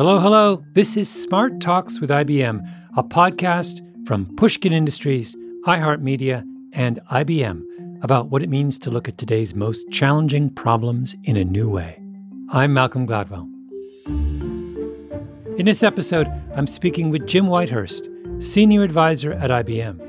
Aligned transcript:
Hello, 0.00 0.18
hello. 0.18 0.64
This 0.72 0.96
is 0.96 1.10
Smart 1.10 1.60
Talks 1.60 2.00
with 2.00 2.08
IBM, 2.08 2.66
a 2.96 3.02
podcast 3.02 3.82
from 4.06 4.34
Pushkin 4.36 4.72
Industries, 4.72 5.36
iHeartMedia, 5.66 6.42
and 6.72 7.00
IBM 7.12 8.02
about 8.02 8.30
what 8.30 8.42
it 8.42 8.48
means 8.48 8.78
to 8.78 8.90
look 8.90 9.08
at 9.08 9.18
today's 9.18 9.54
most 9.54 9.90
challenging 9.90 10.48
problems 10.48 11.16
in 11.24 11.36
a 11.36 11.44
new 11.44 11.68
way. 11.68 12.00
I'm 12.48 12.72
Malcolm 12.72 13.06
Gladwell. 13.06 13.46
In 15.58 15.66
this 15.66 15.82
episode, 15.82 16.28
I'm 16.56 16.66
speaking 16.66 17.10
with 17.10 17.26
Jim 17.26 17.44
Whitehurst, 17.44 18.42
Senior 18.42 18.84
Advisor 18.84 19.34
at 19.34 19.50
IBM. 19.50 20.00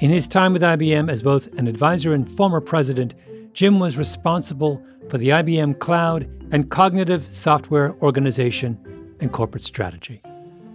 In 0.00 0.08
his 0.08 0.26
time 0.26 0.54
with 0.54 0.62
IBM 0.62 1.10
as 1.10 1.22
both 1.22 1.52
an 1.58 1.68
advisor 1.68 2.14
and 2.14 2.34
former 2.34 2.62
president, 2.62 3.12
Jim 3.52 3.78
was 3.78 3.98
responsible 3.98 4.82
for 5.10 5.18
the 5.18 5.28
IBM 5.28 5.80
Cloud 5.80 6.30
and 6.50 6.70
Cognitive 6.70 7.26
Software 7.30 7.94
Organization 8.00 8.78
and 9.24 9.32
corporate 9.32 9.64
strategy. 9.64 10.22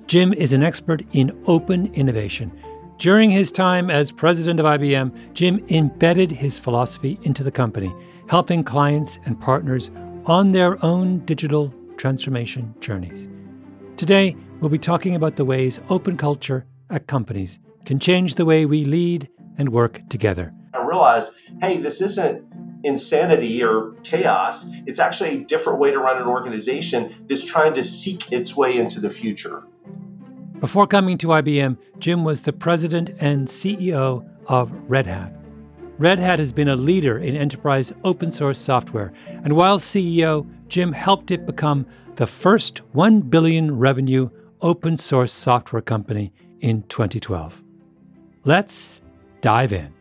Jim 0.08 0.34
is 0.34 0.52
an 0.52 0.64
expert 0.64 1.04
in 1.14 1.32
open 1.46 1.86
innovation. 1.94 2.52
During 2.98 3.32
his 3.32 3.52
time 3.52 3.90
as 3.90 4.12
president 4.12 4.60
of 4.60 4.66
IBM, 4.66 5.34
Jim 5.34 5.64
embedded 5.70 6.32
his 6.32 6.60
philosophy 6.60 7.18
into 7.24 7.44
the 7.44 7.52
company, 7.52 7.94
helping 8.28 8.64
clients 8.64 9.20
and 9.26 9.40
partners 9.40 9.90
on 10.26 10.52
their 10.52 10.84
own 10.84 11.20
digital 11.26 11.74
transformation 11.96 12.74
journeys. 12.82 13.28
Today, 13.96 14.36
we'll 14.60 14.70
be 14.70 14.78
talking 14.78 15.16
about 15.16 15.36
the 15.36 15.46
ways 15.46 15.80
open 15.90 16.18
culture 16.18 16.66
at 16.90 17.08
companies 17.08 17.60
can 17.86 18.00
change 18.00 18.36
the 18.36 18.46
way 18.46 18.66
we 18.66 18.84
lead 18.84 19.30
and 19.58 19.70
work 19.70 20.02
together. 20.10 20.54
I 20.74 20.84
realized, 20.84 21.34
hey, 21.62 21.78
this 21.78 22.02
isn't 22.02 22.44
insanity 22.84 23.64
or 23.64 23.94
chaos. 24.04 24.68
It's 24.86 25.00
actually 25.00 25.30
a 25.30 25.44
different 25.44 25.80
way 25.80 25.92
to 25.92 26.00
run 26.00 26.18
an 26.22 26.28
organization 26.28 27.14
that's 27.28 27.44
trying 27.44 27.74
to 27.74 27.84
seek 27.84 28.32
its 28.32 28.56
way 28.56 28.78
into 28.78 29.00
the 29.00 29.10
future. 29.10 29.64
Before 30.60 30.88
coming 30.88 31.18
to 31.20 31.28
IBM, 31.28 31.78
Jim 32.00 32.24
was 32.24 32.42
the 32.44 32.54
president 32.54 33.12
and 33.20 33.48
CEO 33.48 34.28
of 34.48 34.72
Red 34.90 35.08
Hat. 35.08 35.34
Red 35.98 36.20
Hat 36.20 36.40
has 36.40 36.54
been 36.54 36.70
a 36.70 36.76
leader 36.76 37.18
in 37.18 37.36
enterprise 37.36 37.94
open 38.04 38.32
source 38.32 38.60
software, 38.60 39.12
and 39.44 39.54
while 39.54 39.78
CEO, 39.78 40.50
Jim 40.68 40.94
helped 40.94 41.32
it 41.32 41.46
become 41.46 41.86
the 42.16 42.28
first 42.28 42.80
1 42.94 43.22
billion 43.22 43.78
revenue 43.78 44.30
open 44.62 44.98
source 44.98 45.32
software 45.32 45.82
company 45.82 46.34
in 46.60 46.84
2012. 46.84 47.62
Let's 48.44 49.02
dive 49.42 49.74
in. 49.74 49.94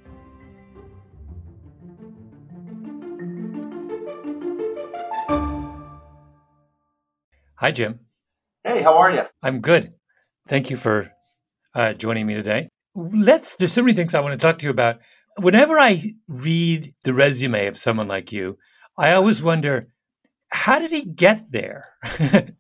Hi, 7.61 7.73
Jim. 7.73 7.98
Hey, 8.62 8.83
how 8.83 8.97
are 8.98 9.11
you? 9.11 9.23
I'm 9.42 9.61
good. 9.61 9.92
Thank 10.47 10.70
you 10.70 10.77
for 10.77 11.11
uh, 11.75 11.92
joining 11.92 12.25
me 12.25 12.34
today. 12.34 12.69
Let's. 12.95 13.56
There's 13.56 13.73
so 13.73 13.83
many 13.83 13.97
things 13.97 14.15
I 14.15 14.20
want 14.20 14.39
to 14.39 14.47
talk 14.47 14.59
to 14.59 14.65
you 14.65 14.70
about. 14.70 15.00
Whenever 15.41 15.77
I 15.77 16.00
read 16.28 16.95
the 17.03 17.12
resume 17.12 17.67
of 17.67 17.77
someone 17.77 18.06
like 18.06 18.31
you, 18.31 18.59
I 18.97 19.11
always 19.11 19.42
wonder, 19.42 19.89
how 20.50 20.78
did 20.78 20.92
he 20.92 21.05
get 21.05 21.50
there? 21.50 21.87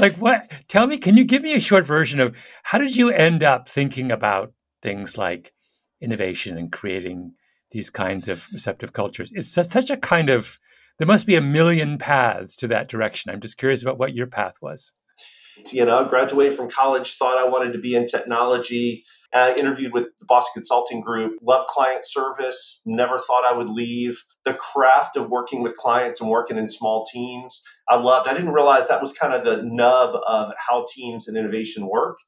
like 0.00 0.16
what? 0.16 0.50
Tell 0.66 0.88
me. 0.88 0.98
Can 0.98 1.16
you 1.16 1.22
give 1.22 1.42
me 1.42 1.54
a 1.54 1.60
short 1.60 1.86
version 1.86 2.18
of 2.18 2.36
how 2.64 2.78
did 2.78 2.96
you 2.96 3.10
end 3.10 3.44
up 3.44 3.68
thinking 3.68 4.10
about 4.10 4.52
things 4.82 5.16
like 5.16 5.52
innovation 6.00 6.58
and 6.58 6.72
creating 6.72 7.34
these 7.70 7.88
kinds 7.88 8.26
of 8.26 8.48
receptive 8.52 8.92
cultures? 8.92 9.30
It's 9.32 9.52
such 9.52 9.90
a 9.90 9.96
kind 9.96 10.28
of 10.28 10.58
there 10.98 11.06
must 11.06 11.26
be 11.26 11.36
a 11.36 11.40
million 11.40 11.98
paths 11.98 12.56
to 12.56 12.68
that 12.68 12.88
direction. 12.88 13.30
I'm 13.30 13.40
just 13.40 13.58
curious 13.58 13.82
about 13.82 13.98
what 13.98 14.14
your 14.14 14.26
path 14.26 14.56
was. 14.60 14.92
You 15.72 15.86
know, 15.86 16.04
graduated 16.04 16.56
from 16.56 16.70
college, 16.70 17.16
thought 17.16 17.38
I 17.38 17.48
wanted 17.48 17.72
to 17.72 17.78
be 17.78 17.94
in 17.94 18.06
technology. 18.06 19.04
I 19.32 19.54
interviewed 19.54 19.92
with 19.92 20.08
the 20.18 20.26
Boston 20.26 20.52
Consulting 20.54 21.00
Group, 21.00 21.38
loved 21.42 21.68
client 21.68 22.04
service, 22.04 22.80
never 22.84 23.18
thought 23.18 23.44
I 23.44 23.56
would 23.56 23.70
leave. 23.70 24.22
The 24.44 24.54
craft 24.54 25.16
of 25.16 25.30
working 25.30 25.62
with 25.62 25.76
clients 25.76 26.20
and 26.20 26.30
working 26.30 26.58
in 26.58 26.68
small 26.68 27.04
teams, 27.10 27.62
I 27.88 27.96
loved. 27.96 28.28
I 28.28 28.34
didn't 28.34 28.52
realize 28.52 28.88
that 28.88 29.00
was 29.00 29.12
kind 29.12 29.32
of 29.32 29.44
the 29.44 29.62
nub 29.62 30.16
of 30.26 30.52
how 30.68 30.84
teams 30.94 31.26
and 31.26 31.36
innovation 31.36 31.88
work. 31.88 32.18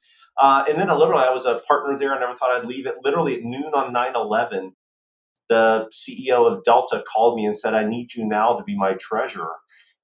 Uh, 0.40 0.64
and 0.68 0.76
then 0.76 0.88
I 0.88 0.94
literally, 0.94 1.24
I 1.24 1.32
was 1.32 1.46
a 1.46 1.60
partner 1.66 1.98
there. 1.98 2.14
I 2.14 2.20
never 2.20 2.32
thought 2.34 2.54
I'd 2.54 2.66
leave 2.66 2.86
it. 2.86 2.96
Literally 3.02 3.36
at 3.36 3.42
noon 3.42 3.72
on 3.74 3.92
9 3.92 4.12
11, 4.14 4.72
the 5.48 5.90
CEO 5.92 6.50
of 6.50 6.62
Delta 6.64 7.02
called 7.06 7.36
me 7.36 7.46
and 7.46 7.56
said, 7.56 7.74
I 7.74 7.84
need 7.84 8.14
you 8.14 8.26
now 8.26 8.54
to 8.56 8.64
be 8.64 8.76
my 8.76 8.94
treasurer. 8.94 9.54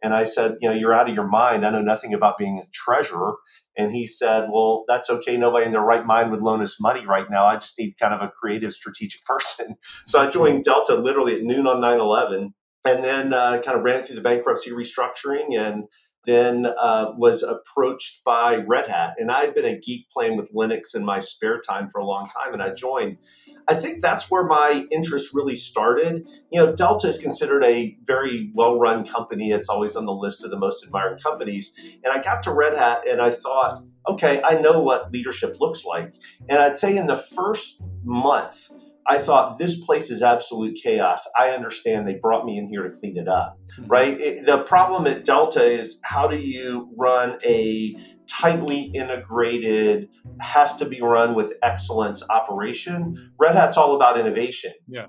And 0.02 0.14
I 0.14 0.24
said, 0.24 0.56
You 0.60 0.68
know, 0.68 0.74
you're 0.74 0.92
out 0.92 1.08
of 1.08 1.14
your 1.14 1.26
mind. 1.26 1.64
I 1.64 1.70
know 1.70 1.80
nothing 1.80 2.12
about 2.12 2.36
being 2.36 2.58
a 2.58 2.70
treasurer. 2.72 3.36
And 3.76 3.92
he 3.92 4.06
said, 4.06 4.48
Well, 4.52 4.84
that's 4.86 5.08
okay. 5.08 5.36
Nobody 5.36 5.66
in 5.66 5.72
their 5.72 5.80
right 5.80 6.04
mind 6.04 6.30
would 6.30 6.42
loan 6.42 6.60
us 6.60 6.80
money 6.80 7.06
right 7.06 7.26
now. 7.30 7.46
I 7.46 7.54
just 7.54 7.78
need 7.78 7.94
kind 7.98 8.12
of 8.12 8.20
a 8.20 8.28
creative, 8.28 8.72
strategic 8.74 9.24
person. 9.26 9.76
So 10.06 10.20
I 10.20 10.28
joined 10.28 10.64
Delta 10.64 10.94
literally 10.94 11.36
at 11.36 11.42
noon 11.42 11.66
on 11.66 11.80
9 11.80 12.00
11 12.00 12.54
and 12.86 13.02
then 13.02 13.32
uh, 13.32 13.60
kind 13.64 13.78
of 13.78 13.84
ran 13.84 14.00
it 14.00 14.06
through 14.06 14.16
the 14.16 14.22
bankruptcy 14.22 14.70
restructuring 14.70 15.56
and 15.56 15.84
then 16.26 16.66
uh, 16.66 17.12
was 17.16 17.42
approached 17.42 18.24
by 18.24 18.56
Red 18.56 18.88
Hat. 18.88 19.14
And 19.18 19.30
I 19.30 19.44
had 19.44 19.54
been 19.54 19.64
a 19.64 19.78
geek 19.78 20.08
playing 20.10 20.36
with 20.36 20.52
Linux 20.52 20.94
in 20.94 21.04
my 21.04 21.20
spare 21.20 21.60
time 21.60 21.88
for 21.88 22.00
a 22.00 22.04
long 22.04 22.28
time, 22.28 22.52
and 22.52 22.62
I 22.62 22.70
joined. 22.70 23.18
I 23.66 23.74
think 23.74 24.02
that's 24.02 24.30
where 24.30 24.44
my 24.44 24.86
interest 24.90 25.32
really 25.32 25.56
started. 25.56 26.28
You 26.50 26.60
know, 26.60 26.76
Delta 26.76 27.08
is 27.08 27.18
considered 27.18 27.64
a 27.64 27.96
very 28.04 28.50
well 28.54 28.78
run 28.78 29.06
company, 29.06 29.50
it's 29.50 29.68
always 29.68 29.96
on 29.96 30.06
the 30.06 30.12
list 30.12 30.44
of 30.44 30.50
the 30.50 30.58
most 30.58 30.84
admired 30.84 31.22
companies. 31.22 31.98
And 32.04 32.12
I 32.12 32.22
got 32.22 32.42
to 32.44 32.52
Red 32.52 32.76
Hat 32.76 33.08
and 33.08 33.22
I 33.22 33.30
thought, 33.30 33.82
okay, 34.08 34.42
I 34.44 34.60
know 34.60 34.82
what 34.82 35.12
leadership 35.12 35.56
looks 35.60 35.84
like. 35.84 36.14
And 36.48 36.58
I'd 36.58 36.78
say 36.78 36.96
in 36.96 37.06
the 37.06 37.16
first 37.16 37.82
month, 38.02 38.70
I 39.06 39.18
thought 39.18 39.58
this 39.58 39.84
place 39.84 40.10
is 40.10 40.22
absolute 40.22 40.78
chaos. 40.82 41.26
I 41.38 41.50
understand 41.50 42.08
they 42.08 42.14
brought 42.14 42.44
me 42.44 42.58
in 42.58 42.68
here 42.68 42.82
to 42.82 42.96
clean 42.96 43.16
it 43.16 43.28
up, 43.28 43.58
mm-hmm. 43.78 43.86
right? 43.86 44.20
It, 44.20 44.46
the 44.46 44.58
problem 44.62 45.06
at 45.06 45.24
Delta 45.24 45.62
is 45.62 46.00
how 46.04 46.26
do 46.26 46.38
you 46.38 46.90
run 46.96 47.38
a 47.44 47.96
tightly 48.26 48.84
integrated, 48.94 50.08
has 50.40 50.76
to 50.76 50.86
be 50.86 51.00
run 51.00 51.34
with 51.34 51.52
excellence 51.62 52.22
operation? 52.30 53.32
Red 53.38 53.54
Hat's 53.54 53.76
all 53.76 53.94
about 53.94 54.18
innovation. 54.18 54.72
Yeah. 54.88 55.06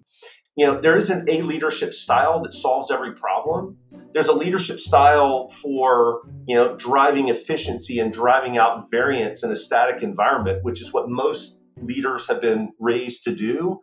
You 0.58 0.68
know, 0.68 0.80
there 0.80 0.96
isn't 0.96 1.30
a 1.30 1.42
leadership 1.42 1.94
style 1.94 2.42
that 2.44 2.54
solves 2.54 2.90
every 2.90 3.14
problem. 3.14 3.78
There's 4.14 4.30
a 4.30 4.34
leadership 4.34 4.80
style 4.80 5.50
for, 5.50 6.22
you 6.48 6.56
know, 6.56 6.78
driving 6.78 7.28
efficiency 7.28 8.00
and 8.00 8.12
driving 8.12 8.58
out 8.58 8.90
variance 8.90 9.44
in 9.44 9.52
a 9.52 9.56
static 9.56 10.02
environment, 10.02 10.64
which 10.64 10.82
is 10.82 10.94
what 10.94 11.10
most 11.10 11.62
leaders 11.82 12.28
have 12.28 12.42
been 12.42 12.74
raised 12.80 13.24
to 13.26 13.36
do. 13.36 13.82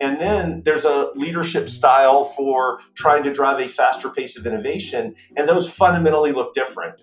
And 0.00 0.20
then 0.20 0.62
there's 0.64 0.84
a 0.84 1.10
leadership 1.14 1.68
style 1.68 2.24
for 2.24 2.80
trying 2.94 3.22
to 3.24 3.32
drive 3.32 3.60
a 3.60 3.68
faster 3.68 4.10
pace 4.10 4.36
of 4.36 4.46
innovation, 4.46 5.14
and 5.36 5.48
those 5.48 5.72
fundamentally 5.72 6.32
look 6.32 6.52
different. 6.54 7.00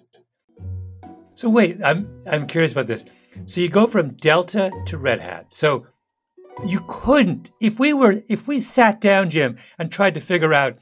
So 1.35 1.49
wait, 1.49 1.83
I'm 1.83 2.21
I'm 2.29 2.45
curious 2.47 2.73
about 2.73 2.87
this. 2.87 3.05
So 3.45 3.61
you 3.61 3.69
go 3.69 3.87
from 3.87 4.13
Delta 4.15 4.71
to 4.87 4.97
Red 4.97 5.21
Hat. 5.21 5.53
So 5.53 5.87
you 6.67 6.81
couldn't 6.87 7.49
if 7.61 7.79
we 7.79 7.93
were 7.93 8.21
if 8.29 8.47
we 8.47 8.59
sat 8.59 8.99
down, 8.99 9.29
Jim, 9.29 9.57
and 9.79 9.91
tried 9.91 10.13
to 10.15 10.21
figure 10.21 10.53
out 10.53 10.77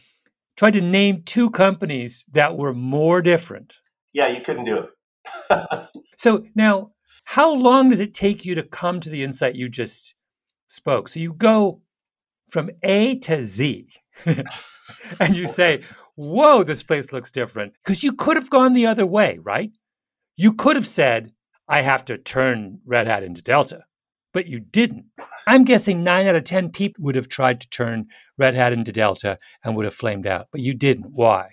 tried 0.57 0.73
to 0.73 0.81
name 0.81 1.21
two 1.23 1.49
companies 1.49 2.25
that 2.31 2.57
were 2.57 2.73
more 2.73 3.21
different. 3.21 3.77
Yeah, 4.11 4.27
you 4.27 4.41
couldn't 4.41 4.65
do 4.65 4.87
it. 5.49 5.89
so 6.17 6.43
now 6.55 6.91
how 7.33 7.53
long 7.53 7.91
does 7.91 7.99
it 7.99 8.15
take 8.15 8.43
you 8.43 8.55
to 8.55 8.63
come 8.63 8.99
to 8.99 9.07
the 9.07 9.23
insight 9.23 9.53
you 9.53 9.69
just 9.69 10.15
spoke? 10.65 11.07
So 11.07 11.19
you 11.19 11.31
go 11.31 11.83
from 12.49 12.71
A 12.81 13.19
to 13.19 13.43
Z 13.43 13.87
and 14.25 15.35
you 15.37 15.47
say, 15.59 15.81
whoa, 16.15 16.63
this 16.63 16.81
place 16.81 17.13
looks 17.13 17.29
different. 17.29 17.73
Because 17.83 18.03
you 18.03 18.13
could 18.13 18.35
have 18.35 18.49
gone 18.49 18.73
the 18.73 18.87
other 18.87 19.05
way, 19.05 19.37
right? 19.43 19.69
You 20.37 20.53
could 20.53 20.75
have 20.75 20.87
said, 20.87 21.31
I 21.67 21.81
have 21.81 22.03
to 22.05 22.17
turn 22.17 22.79
Red 22.83 23.05
Hat 23.05 23.21
into 23.21 23.43
Delta, 23.43 23.83
but 24.33 24.47
you 24.47 24.59
didn't. 24.59 25.05
I'm 25.45 25.65
guessing 25.65 26.03
nine 26.03 26.25
out 26.25 26.33
of 26.33 26.45
10 26.45 26.71
people 26.71 27.03
would 27.03 27.15
have 27.15 27.29
tried 27.29 27.61
to 27.61 27.69
turn 27.69 28.07
Red 28.39 28.55
Hat 28.55 28.73
into 28.73 28.91
Delta 28.91 29.37
and 29.63 29.75
would 29.75 29.85
have 29.85 29.93
flamed 29.93 30.25
out, 30.25 30.47
but 30.51 30.61
you 30.61 30.73
didn't. 30.73 31.11
Why? 31.11 31.51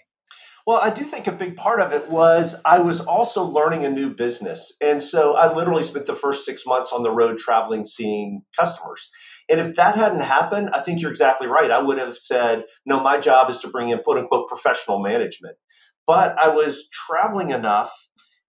Well, 0.66 0.80
I 0.82 0.90
do 0.90 1.04
think 1.04 1.28
a 1.28 1.32
big 1.32 1.54
part 1.56 1.78
of 1.78 1.92
it 1.92 2.10
was 2.10 2.56
I 2.64 2.80
was 2.80 3.00
also 3.00 3.44
learning 3.44 3.84
a 3.84 3.88
new 3.88 4.12
business. 4.12 4.74
And 4.82 5.00
so 5.00 5.36
I 5.36 5.54
literally 5.54 5.84
spent 5.84 6.06
the 6.06 6.14
first 6.14 6.44
six 6.44 6.66
months 6.66 6.92
on 6.92 7.04
the 7.04 7.12
road 7.12 7.38
traveling, 7.38 7.86
seeing 7.86 8.42
customers. 8.58 9.08
And 9.48 9.60
if 9.60 9.76
that 9.76 9.94
hadn't 9.94 10.22
happened, 10.22 10.70
I 10.72 10.80
think 10.80 11.00
you're 11.00 11.12
exactly 11.12 11.46
right. 11.46 11.70
I 11.70 11.80
would 11.80 11.98
have 11.98 12.16
said, 12.16 12.64
no, 12.84 13.00
my 13.00 13.18
job 13.18 13.48
is 13.48 13.60
to 13.60 13.68
bring 13.68 13.90
in 13.90 14.00
quote 14.00 14.18
unquote 14.18 14.48
professional 14.48 15.00
management. 15.00 15.56
But 16.04 16.36
I 16.36 16.48
was 16.48 16.88
traveling 16.92 17.50
enough 17.50 17.92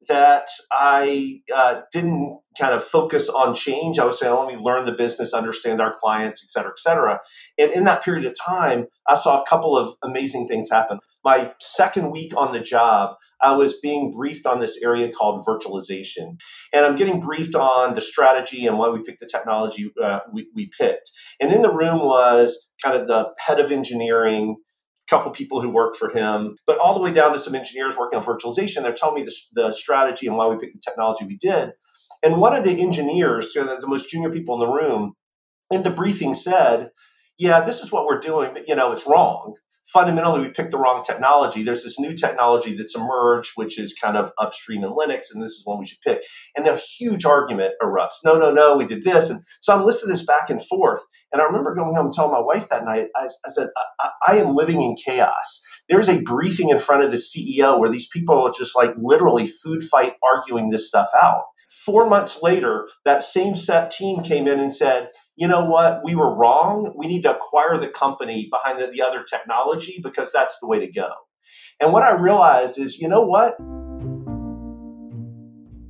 that 0.08 0.48
I 0.72 1.42
uh, 1.54 1.82
didn't 1.92 2.40
kind 2.58 2.74
of 2.74 2.84
focus 2.84 3.30
on 3.30 3.54
change. 3.54 4.00
I 4.00 4.06
was 4.06 4.20
saying, 4.20 4.34
let 4.34 4.48
me 4.48 4.56
learn 4.56 4.86
the 4.86 4.92
business, 4.92 5.34
understand 5.34 5.82
our 5.82 5.96
clients, 6.00 6.44
et 6.44 6.50
cetera, 6.50 6.72
et 6.72 6.80
cetera. 6.80 7.20
And 7.60 7.72
in 7.72 7.84
that 7.84 8.04
period 8.04 8.26
of 8.26 8.34
time, 8.40 8.88
I 9.08 9.16
saw 9.16 9.40
a 9.42 9.46
couple 9.46 9.78
of 9.78 9.96
amazing 10.04 10.48
things 10.48 10.70
happen 10.72 11.00
my 11.28 11.54
second 11.60 12.10
week 12.10 12.32
on 12.38 12.54
the 12.54 12.60
job, 12.62 13.18
I 13.42 13.52
was 13.52 13.82
being 13.82 14.12
briefed 14.12 14.46
on 14.46 14.62
this 14.62 14.82
area 14.82 15.12
called 15.12 15.46
virtualization. 15.46 16.40
And 16.72 16.86
I'm 16.86 16.96
getting 16.96 17.20
briefed 17.20 17.54
on 17.54 17.96
the 17.96 18.02
strategy 18.02 18.66
and 18.66 18.78
why 18.78 18.88
we 18.88 19.04
picked 19.04 19.20
the 19.20 19.28
technology 19.30 19.92
uh, 20.02 20.22
we, 20.32 20.48
we 20.56 20.72
picked. 20.80 21.12
And 21.42 21.52
in 21.52 21.64
the 21.64 21.74
room 21.74 22.00
was 22.00 22.70
kind 22.82 22.96
of 22.96 23.10
the 23.10 23.34
head 23.46 23.60
of 23.60 23.74
engineering, 23.74 24.56
a 25.06 25.10
couple 25.10 25.30
people 25.32 25.60
who 25.60 25.70
worked 25.70 25.98
for 25.98 26.12
him, 26.12 26.56
but 26.66 26.78
all 26.78 26.94
the 26.94 27.02
way 27.02 27.12
down 27.12 27.34
to 27.34 27.40
some 27.40 27.56
engineers 27.56 27.98
working 27.98 28.18
on 28.18 28.24
virtualization. 28.24 28.84
They're 28.84 28.94
telling 28.94 29.16
me 29.22 29.24
the, 29.24 29.36
the 29.52 29.72
strategy 29.74 30.28
and 30.28 30.38
why 30.38 30.48
we 30.48 30.56
picked 30.56 30.76
the 30.76 30.82
technology 30.90 31.26
we 31.26 31.36
did. 31.36 31.74
And 32.24 32.38
one 32.38 32.56
of 32.56 32.64
the 32.64 32.82
engineers, 32.82 33.52
the 33.52 33.84
most 33.86 34.10
junior 34.10 34.30
people 34.30 34.56
in 34.56 34.62
the 34.66 34.74
room, 34.74 35.12
in 35.70 35.84
the 35.84 35.90
briefing 35.90 36.34
said, 36.34 36.92
"Yeah, 37.38 37.60
this 37.60 37.82
is 37.82 37.92
what 37.92 38.06
we're 38.06 38.22
doing, 38.22 38.52
but 38.54 38.70
you 38.70 38.76
know, 38.76 38.94
it's 38.94 39.06
wrong." 39.06 39.56
Fundamentally 39.94 40.42
we 40.42 40.50
picked 40.50 40.72
the 40.72 40.78
wrong 40.78 41.04
technology. 41.04 41.64
There's 41.64 41.84
this 41.84 42.00
new 42.00 42.14
technology 42.14 42.76
that's 42.76 42.96
emerged, 42.96 43.52
which 43.56 43.80
is 43.80 43.94
kind 43.94 44.18
of 44.18 44.32
upstream 44.38 44.84
in 44.84 44.92
Linux, 44.92 45.26
and 45.34 45.42
this 45.42 45.54
is 45.54 45.62
one 45.66 45.80
we 45.80 45.86
should 45.86 46.02
pick. 46.02 46.24
And 46.56 46.68
a 46.68 46.76
huge 46.76 47.26
argument 47.26 47.74
erupts. 47.82 48.16
No, 48.24 48.38
no, 48.38 48.52
no, 48.52 48.78
we 48.78 48.86
did 48.86 49.04
this. 49.04 49.30
And 49.30 49.42
so 49.62 49.74
I'm 49.74 49.86
listening 49.86 50.12
this 50.12 50.26
back 50.26 50.50
and 50.50 50.64
forth. 50.64 51.02
And 51.32 51.42
I 51.42 51.46
remember 51.46 51.74
going 51.74 51.96
home 51.96 52.08
and 52.08 52.14
telling 52.14 52.32
my 52.32 52.42
wife 52.42 52.70
that 52.70 52.86
night, 52.86 53.08
I, 53.16 53.26
I 53.46 53.50
said, 53.50 53.70
I, 54.00 54.10
I 54.28 54.38
am 54.38 54.56
living 54.56 54.82
in 54.82 54.96
chaos. 54.96 55.62
There's 55.90 56.10
a 56.10 56.22
briefing 56.22 56.70
in 56.70 56.80
front 56.80 57.04
of 57.04 57.12
the 57.12 57.18
CEO 57.18 57.80
where 57.80 57.90
these 57.90 58.08
people 58.08 58.42
are 58.42 58.52
just 58.52 58.76
like 58.76 58.94
literally 58.98 59.46
food 59.46 59.84
fight 59.84 60.16
arguing 60.24 60.70
this 60.70 60.88
stuff 60.88 61.10
out. 61.22 61.44
Four 61.70 62.10
months 62.10 62.42
later, 62.42 62.90
that 63.06 63.24
same 63.24 63.56
set 63.56 63.92
team 63.92 64.22
came 64.22 64.48
in 64.48 64.60
and 64.60 64.74
said, 64.74 65.10
you 65.38 65.48
know 65.48 65.66
what, 65.66 66.04
we 66.04 66.16
were 66.16 66.36
wrong. 66.36 66.94
We 66.96 67.08
need 67.08 67.22
to 67.22 67.36
acquire 67.36 67.78
the 67.78 67.88
company 67.88 68.50
behind 68.52 68.80
the, 68.80 68.88
the 68.88 69.02
other 69.02 69.24
technology 69.24 70.00
because 70.04 70.32
that's 70.32 70.58
the 70.60 70.68
way 70.68 70.80
to 70.80 70.92
go. 70.92 71.10
And 71.80 71.94
what 71.94 72.04
I 72.04 72.14
realized 72.14 72.80
is, 72.80 72.98
you 72.98 73.08
know 73.08 73.22
what? 73.22 73.56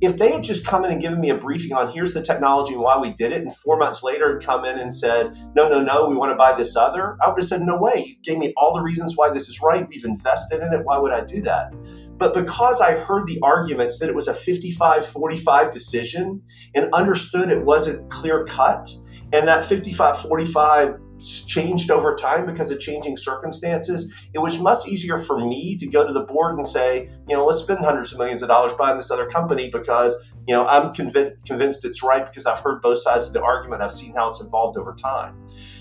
if 0.00 0.16
they 0.16 0.32
had 0.32 0.44
just 0.44 0.64
come 0.64 0.84
in 0.84 0.92
and 0.92 1.00
given 1.00 1.20
me 1.20 1.30
a 1.30 1.36
briefing 1.36 1.72
on 1.72 1.90
here's 1.90 2.14
the 2.14 2.22
technology 2.22 2.72
and 2.72 2.82
why 2.82 2.98
we 2.98 3.12
did 3.12 3.32
it, 3.32 3.42
and 3.42 3.54
four 3.54 3.76
months 3.76 4.02
later 4.02 4.34
had 4.34 4.46
come 4.46 4.64
in 4.64 4.78
and 4.78 4.94
said, 4.94 5.36
no, 5.56 5.68
no, 5.68 5.82
no, 5.82 6.08
we 6.08 6.14
want 6.14 6.30
to 6.30 6.36
buy 6.36 6.56
this 6.56 6.76
other, 6.76 7.16
I 7.20 7.28
would 7.28 7.38
have 7.38 7.48
said, 7.48 7.62
no 7.62 7.76
way. 7.76 8.04
You 8.06 8.16
gave 8.22 8.38
me 8.38 8.52
all 8.56 8.74
the 8.74 8.82
reasons 8.82 9.14
why 9.16 9.30
this 9.30 9.48
is 9.48 9.60
right. 9.60 9.88
We've 9.88 10.04
invested 10.04 10.62
in 10.62 10.72
it. 10.72 10.84
Why 10.84 10.98
would 10.98 11.12
I 11.12 11.24
do 11.24 11.40
that? 11.42 11.72
But 12.16 12.32
because 12.32 12.80
I 12.80 12.92
heard 12.92 13.26
the 13.26 13.40
arguments 13.42 13.98
that 13.98 14.08
it 14.08 14.14
was 14.14 14.28
a 14.28 14.34
55 14.34 15.04
45 15.04 15.70
decision 15.72 16.42
and 16.74 16.92
understood 16.92 17.50
it 17.50 17.64
wasn't 17.64 18.08
clear 18.10 18.44
cut, 18.44 18.88
and 19.32 19.46
that 19.48 19.64
55 19.64 20.20
45 20.20 20.98
changed 21.46 21.90
over 21.90 22.14
time 22.14 22.46
because 22.46 22.70
of 22.70 22.78
changing 22.80 23.16
circumstances, 23.16 24.12
it 24.32 24.38
was 24.38 24.58
much 24.60 24.86
easier 24.86 25.18
for 25.18 25.38
me 25.44 25.76
to 25.76 25.86
go 25.86 26.06
to 26.06 26.12
the 26.12 26.20
board 26.20 26.56
and 26.56 26.66
say, 26.66 27.10
you 27.28 27.36
know, 27.36 27.44
let's 27.44 27.60
spend 27.60 27.80
hundreds 27.80 28.12
of 28.12 28.18
millions 28.18 28.42
of 28.42 28.48
dollars 28.48 28.72
buying 28.74 28.96
this 28.96 29.10
other 29.10 29.26
company 29.26 29.68
because, 29.70 30.32
you 30.46 30.54
know, 30.54 30.66
I'm 30.66 30.92
convinced, 30.92 31.44
convinced 31.46 31.84
it's 31.84 32.02
right 32.02 32.24
because 32.24 32.46
I've 32.46 32.60
heard 32.60 32.80
both 32.80 32.98
sides 32.98 33.26
of 33.26 33.32
the 33.32 33.42
argument. 33.42 33.82
I've 33.82 33.92
seen 33.92 34.14
how 34.14 34.28
it's 34.30 34.40
evolved 34.40 34.78
over 34.78 34.94
time. 34.94 35.34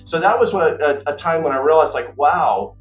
So 0.06 0.20
that 0.20 0.40
was 0.40 0.54
what, 0.54 0.82
a, 0.82 1.12
a 1.12 1.16
time 1.16 1.44
when 1.44 1.54
I 1.54 1.60
realized, 1.60 1.94
like, 1.94 2.18
wow, 2.18 2.76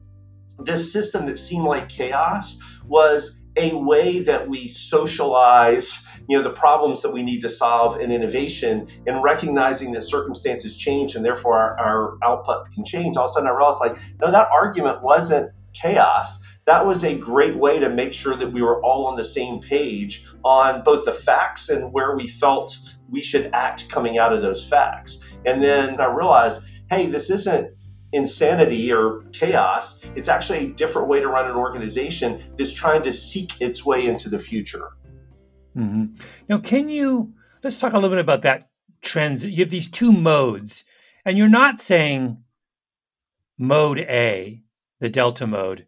this 0.59 0.91
system 0.93 1.27
that 1.27 1.39
seemed 1.39 1.65
like 1.65 1.89
chaos 1.89 2.59
was 2.87 3.41
a 3.57 3.75
way 3.75 4.21
that 4.21 4.49
we 4.49 4.69
socialize 4.69 6.06
you 6.29 6.37
know 6.37 6.43
the 6.43 6.51
problems 6.51 7.03
that 7.03 7.13
we 7.13 7.23
need 7.23 7.41
to 7.41 7.49
solve 7.49 8.01
in 8.01 8.11
innovation 8.11 8.87
and 9.07 9.23
recognizing 9.23 9.93
that 9.93 10.03
circumstances 10.03 10.77
change 10.77 11.15
and 11.15 11.25
therefore 11.25 11.57
our, 11.59 11.79
our 11.79 12.19
output 12.23 12.71
can 12.73 12.85
change 12.85 13.17
all 13.17 13.25
of 13.25 13.31
a 13.31 13.33
sudden 13.33 13.49
i 13.49 13.53
realized 13.53 13.81
like 13.81 13.97
no 14.21 14.31
that 14.31 14.49
argument 14.51 15.03
wasn't 15.03 15.51
chaos 15.73 16.43
that 16.67 16.85
was 16.85 17.05
a 17.05 17.17
great 17.17 17.55
way 17.55 17.79
to 17.79 17.89
make 17.89 18.13
sure 18.13 18.35
that 18.35 18.53
we 18.53 18.61
were 18.61 18.83
all 18.85 19.07
on 19.07 19.17
the 19.17 19.25
same 19.25 19.61
page 19.61 20.27
on 20.45 20.83
both 20.83 21.05
the 21.05 21.13
facts 21.13 21.69
and 21.69 21.93
where 21.93 22.17
we 22.17 22.27
felt 22.27 22.77
we 23.09 23.23
should 23.23 23.49
act 23.53 23.89
coming 23.89 24.19
out 24.19 24.33
of 24.33 24.43
those 24.43 24.67
facts 24.67 25.23
and 25.45 25.63
then 25.63 26.01
i 26.01 26.07
realized 26.07 26.63
hey 26.91 27.07
this 27.07 27.31
isn't 27.31 27.71
insanity 28.13 28.93
or 28.93 29.23
chaos. 29.33 30.01
It's 30.15 30.29
actually 30.29 30.59
a 30.59 30.69
different 30.69 31.09
way 31.09 31.21
to 31.21 31.29
run 31.29 31.47
an 31.51 31.57
organization 31.57 32.43
that's 32.57 32.73
trying 32.73 33.03
to 33.03 33.13
seek 33.13 33.61
its 33.61 33.85
way 33.85 34.07
into 34.07 34.29
the 34.29 34.39
future. 34.39 34.93
Mm-hmm. 35.77 36.15
Now, 36.49 36.59
can 36.59 36.89
you 36.89 37.35
let's 37.63 37.79
talk 37.79 37.93
a 37.93 37.97
little 37.99 38.11
bit 38.11 38.19
about 38.19 38.43
that 38.43 38.69
transit? 39.03 39.51
You 39.51 39.59
have 39.59 39.69
these 39.69 39.89
two 39.89 40.13
modes, 40.13 40.85
and 41.25 41.37
you're 41.37 41.49
not 41.49 41.79
saying 41.79 42.43
mode 43.59 43.99
A, 43.99 44.63
the 45.01 45.09
Delta 45.09 45.47
mode, 45.47 45.87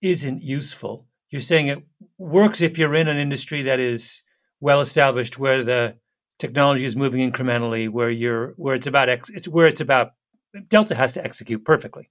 isn't 0.00 0.42
useful. 0.42 1.06
You're 1.30 1.40
saying 1.40 1.66
it 1.66 1.82
works 2.18 2.60
if 2.60 2.78
you're 2.78 2.94
in 2.94 3.08
an 3.08 3.16
industry 3.16 3.62
that 3.62 3.80
is 3.80 4.22
well 4.60 4.80
established, 4.80 5.38
where 5.38 5.64
the 5.64 5.96
technology 6.38 6.84
is 6.84 6.96
moving 6.96 7.30
incrementally, 7.30 7.88
where 7.88 8.10
you're 8.10 8.54
where 8.56 8.76
it's 8.76 8.86
about 8.86 9.08
ex, 9.08 9.30
it's 9.30 9.48
where 9.48 9.66
it's 9.66 9.80
about 9.80 10.12
Delta 10.68 10.94
has 10.94 11.12
to 11.14 11.24
execute 11.24 11.64
perfectly. 11.64 12.10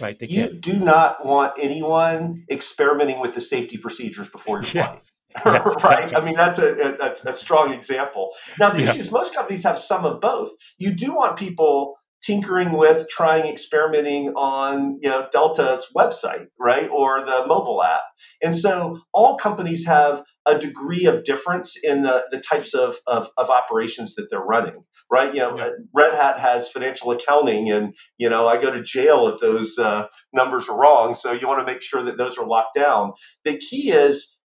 Right. 0.00 0.18
They 0.18 0.26
you 0.26 0.52
do 0.52 0.78
not 0.78 1.24
want 1.24 1.54
anyone 1.60 2.44
experimenting 2.50 3.20
with 3.20 3.34
the 3.34 3.40
safety 3.40 3.78
procedures 3.78 4.28
before 4.28 4.62
your 4.62 4.70
yes. 4.72 5.14
flight. 5.40 5.62
yes, 5.64 5.84
right. 5.84 6.02
Exactly. 6.04 6.16
I 6.16 6.24
mean, 6.24 6.34
that's 6.34 6.58
a, 6.58 6.96
a, 7.00 7.30
a, 7.30 7.32
strong 7.32 7.72
example. 7.72 8.30
Now, 8.58 8.70
the 8.70 8.82
yeah. 8.82 8.90
issue 8.90 9.00
is 9.00 9.12
most 9.12 9.34
companies 9.34 9.64
have 9.64 9.78
some 9.78 10.04
of 10.04 10.20
both. 10.20 10.50
You 10.78 10.92
do 10.92 11.14
want 11.14 11.38
people 11.38 11.96
tinkering 12.26 12.72
with 12.72 13.08
trying 13.08 13.46
experimenting 13.46 14.30
on 14.30 14.98
you 15.00 15.08
know 15.08 15.28
delta's 15.32 15.88
website 15.96 16.46
right 16.58 16.88
or 16.90 17.20
the 17.20 17.44
mobile 17.46 17.82
app. 17.82 18.02
And 18.42 18.56
so 18.56 19.00
all 19.12 19.36
companies 19.36 19.86
have 19.86 20.22
a 20.46 20.58
degree 20.58 21.06
of 21.06 21.24
difference 21.24 21.76
in 21.76 22.02
the, 22.02 22.24
the 22.30 22.38
types 22.38 22.72
of, 22.72 22.96
of, 23.06 23.30
of 23.36 23.50
operations 23.50 24.14
that 24.14 24.28
they're 24.30 24.40
running 24.40 24.84
right? 25.10 25.32
You 25.32 25.40
know 25.40 25.56
yeah. 25.56 25.70
red 25.94 26.14
hat 26.14 26.38
has 26.40 26.68
financial 26.68 27.10
accounting 27.10 27.70
and 27.70 27.94
you 28.18 28.28
know 28.28 28.48
i 28.48 28.60
go 28.60 28.72
to 28.72 28.82
jail 28.82 29.26
if 29.28 29.40
those 29.40 29.78
uh, 29.78 30.06
numbers 30.32 30.68
are 30.68 30.78
wrong 30.78 31.14
so 31.14 31.32
you 31.32 31.46
want 31.46 31.66
to 31.66 31.72
make 31.72 31.82
sure 31.82 32.02
that 32.02 32.16
those 32.16 32.38
are 32.38 32.46
locked 32.46 32.74
down. 32.74 33.12
The 33.44 33.58
key 33.58 33.90
is 33.90 34.38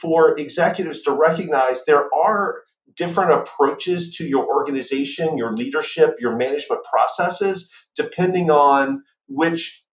for 0.00 0.36
executives 0.38 1.02
to 1.02 1.12
recognize 1.12 1.84
there 1.84 2.08
are 2.14 2.62
different 2.96 3.32
approaches 3.32 4.16
to 4.16 4.24
your 4.24 4.46
organization, 4.46 5.36
your 5.36 5.52
leadership, 5.52 6.16
your 6.18 6.36
management 6.36 6.82
processes, 6.84 7.70
depending 7.94 8.50
on 8.50 9.02
which 9.28 9.84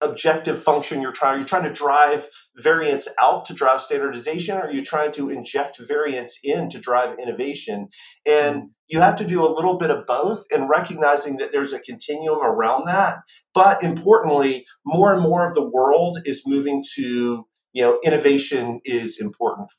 objective 0.00 0.60
function 0.62 1.02
you're 1.02 1.12
trying. 1.12 1.36
Are 1.36 1.38
you 1.40 1.44
trying 1.44 1.64
to 1.64 1.72
drive 1.72 2.28
variance 2.56 3.06
out 3.20 3.44
to 3.46 3.54
drive 3.54 3.80
standardization, 3.80 4.56
or 4.56 4.62
are 4.62 4.72
you 4.72 4.82
trying 4.82 5.12
to 5.12 5.30
inject 5.30 5.78
variance 5.78 6.38
in 6.42 6.68
to 6.70 6.78
drive 6.78 7.18
innovation? 7.18 7.88
And 8.26 8.56
mm-hmm. 8.56 8.66
you 8.88 9.00
have 9.00 9.16
to 9.16 9.26
do 9.26 9.44
a 9.44 9.52
little 9.52 9.76
bit 9.76 9.90
of 9.90 10.06
both 10.06 10.46
and 10.50 10.68
recognizing 10.68 11.36
that 11.36 11.52
there's 11.52 11.72
a 11.72 11.80
continuum 11.80 12.38
around 12.40 12.86
that. 12.86 13.18
But 13.54 13.82
importantly, 13.82 14.66
more 14.84 15.12
and 15.12 15.22
more 15.22 15.46
of 15.46 15.54
the 15.54 15.68
world 15.68 16.18
is 16.24 16.42
moving 16.46 16.82
to 16.96 17.46
you 17.72 17.82
know 17.82 18.00
innovation 18.02 18.80
is 18.84 19.20
important 19.20 19.70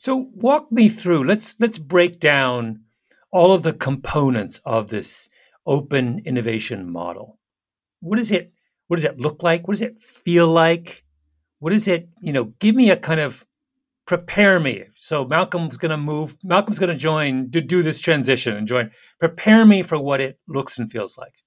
so 0.00 0.30
walk 0.32 0.72
me 0.72 0.88
through. 0.88 1.24
Let's 1.24 1.54
let's 1.58 1.76
break 1.76 2.20
down 2.20 2.84
all 3.30 3.52
of 3.52 3.62
the 3.62 3.74
components 3.74 4.58
of 4.64 4.88
this 4.88 5.28
open 5.66 6.22
innovation 6.24 6.90
model. 6.90 7.38
What 8.00 8.18
is 8.18 8.32
it? 8.32 8.50
What 8.86 8.96
does 8.96 9.04
it 9.04 9.20
look 9.20 9.42
like? 9.42 9.68
What 9.68 9.74
does 9.74 9.82
it 9.82 10.00
feel 10.00 10.48
like? 10.48 11.04
What 11.58 11.74
is 11.74 11.86
it? 11.86 12.08
You 12.22 12.32
know, 12.32 12.44
give 12.60 12.74
me 12.74 12.88
a 12.90 12.96
kind 12.96 13.20
of 13.20 13.44
prepare 14.06 14.58
me. 14.58 14.84
So 14.94 15.26
Malcolm's 15.26 15.76
going 15.76 15.90
to 15.90 15.98
move. 15.98 16.34
Malcolm's 16.42 16.78
going 16.78 16.88
to 16.88 16.96
join 16.96 17.50
to 17.50 17.60
do 17.60 17.82
this 17.82 18.00
transition 18.00 18.56
and 18.56 18.66
join. 18.66 18.92
Prepare 19.18 19.66
me 19.66 19.82
for 19.82 20.00
what 20.00 20.22
it 20.22 20.38
looks 20.48 20.78
and 20.78 20.90
feels 20.90 21.18
like. 21.18 21.42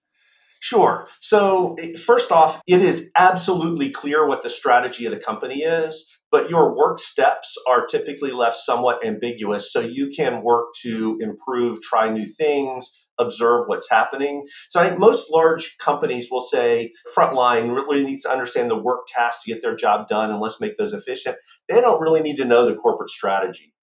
Sure. 0.60 1.08
So, 1.20 1.74
eh, 1.82 1.98
first 1.98 2.32
off, 2.32 2.62
it 2.68 2.84
is 2.84 3.10
absolutely 3.18 3.90
clear 3.90 4.28
what 4.28 4.44
the 4.44 4.50
strategy 4.50 5.06
of 5.06 5.12
the 5.12 5.20
company 5.20 5.64
is 5.64 6.08
but 6.34 6.50
your 6.50 6.76
work 6.76 6.98
steps 6.98 7.56
are 7.70 7.86
typically 7.86 8.32
left 8.32 8.56
somewhat 8.56 9.06
ambiguous. 9.06 9.72
So 9.72 9.82
you 9.82 10.10
can 10.10 10.42
work 10.42 10.70
to 10.82 11.20
improve, 11.22 11.80
try 11.84 12.10
new 12.10 12.26
things, 12.26 12.92
observe 13.20 13.66
what's 13.68 13.88
happening. 13.92 14.48
So 14.70 14.82
I 14.82 14.88
think 14.88 15.00
most 15.00 15.32
large 15.32 15.78
companies 15.78 16.30
will 16.32 16.42
say 16.42 16.92
frontline 17.16 17.76
really 17.76 18.04
needs 18.04 18.24
to 18.24 18.32
understand 18.32 18.72
the 18.72 18.82
work 18.82 19.02
tasks 19.08 19.44
to 19.44 19.54
get 19.54 19.62
their 19.62 19.76
job 19.76 20.08
done 20.08 20.32
and 20.32 20.40
let's 20.40 20.60
make 20.60 20.76
those 20.80 20.92
efficient. 20.92 21.38
They 21.70 21.80
don't 21.80 22.02
really 22.02 22.24
need 22.24 22.38
to 22.38 22.46
know 22.46 22.66
the 22.66 22.74
corporate 22.74 23.12
strategy. 23.12 23.76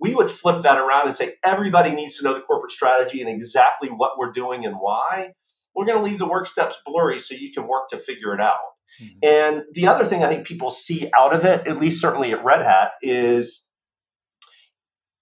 We 0.00 0.14
would 0.14 0.30
flip 0.30 0.62
that 0.62 0.78
around 0.78 1.08
and 1.08 1.14
say 1.14 1.34
everybody 1.44 1.92
needs 1.92 2.16
to 2.16 2.24
know 2.24 2.32
the 2.32 2.40
corporate 2.40 2.72
strategy 2.72 3.20
and 3.20 3.28
exactly 3.28 3.90
what 3.90 4.16
we're 4.16 4.32
doing 4.32 4.64
and 4.64 4.76
why. 4.76 5.34
We're 5.76 5.84
going 5.84 5.98
to 5.98 6.04
leave 6.04 6.18
the 6.18 6.26
work 6.26 6.46
steps 6.46 6.80
blurry 6.86 7.18
so 7.18 7.34
you 7.34 7.52
can 7.52 7.68
work 7.68 7.88
to 7.90 7.98
figure 7.98 8.32
it 8.32 8.40
out. 8.40 8.77
Mm-hmm. 9.02 9.18
And 9.22 9.62
the 9.72 9.86
other 9.86 10.04
thing 10.04 10.22
I 10.22 10.28
think 10.28 10.46
people 10.46 10.70
see 10.70 11.10
out 11.16 11.34
of 11.34 11.44
it, 11.44 11.66
at 11.66 11.78
least 11.78 12.00
certainly 12.00 12.32
at 12.32 12.44
Red 12.44 12.62
Hat, 12.62 12.92
is 13.02 13.68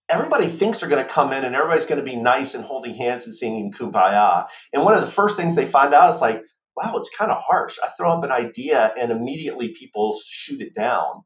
everybody 0.08 0.46
thinks 0.46 0.78
they're 0.78 0.88
going 0.88 1.04
to 1.04 1.12
come 1.12 1.32
in 1.32 1.44
and 1.44 1.54
everybody's 1.54 1.86
going 1.86 2.04
to 2.04 2.10
be 2.10 2.16
nice 2.16 2.54
and 2.54 2.64
holding 2.64 2.94
hands 2.94 3.24
and 3.24 3.34
singing 3.34 3.72
kumbaya. 3.72 4.46
And 4.72 4.84
one 4.84 4.94
of 4.94 5.00
the 5.00 5.06
first 5.06 5.36
things 5.36 5.56
they 5.56 5.64
find 5.64 5.92
out 5.92 6.14
is 6.14 6.20
like, 6.20 6.42
wow, 6.76 6.94
it's 6.96 7.10
kind 7.16 7.30
of 7.30 7.42
harsh. 7.42 7.78
I 7.82 7.88
throw 7.88 8.10
up 8.10 8.22
an 8.22 8.30
idea 8.30 8.92
and 8.98 9.10
immediately 9.10 9.74
people 9.74 10.18
shoot 10.28 10.60
it 10.60 10.74
down. 10.74 11.22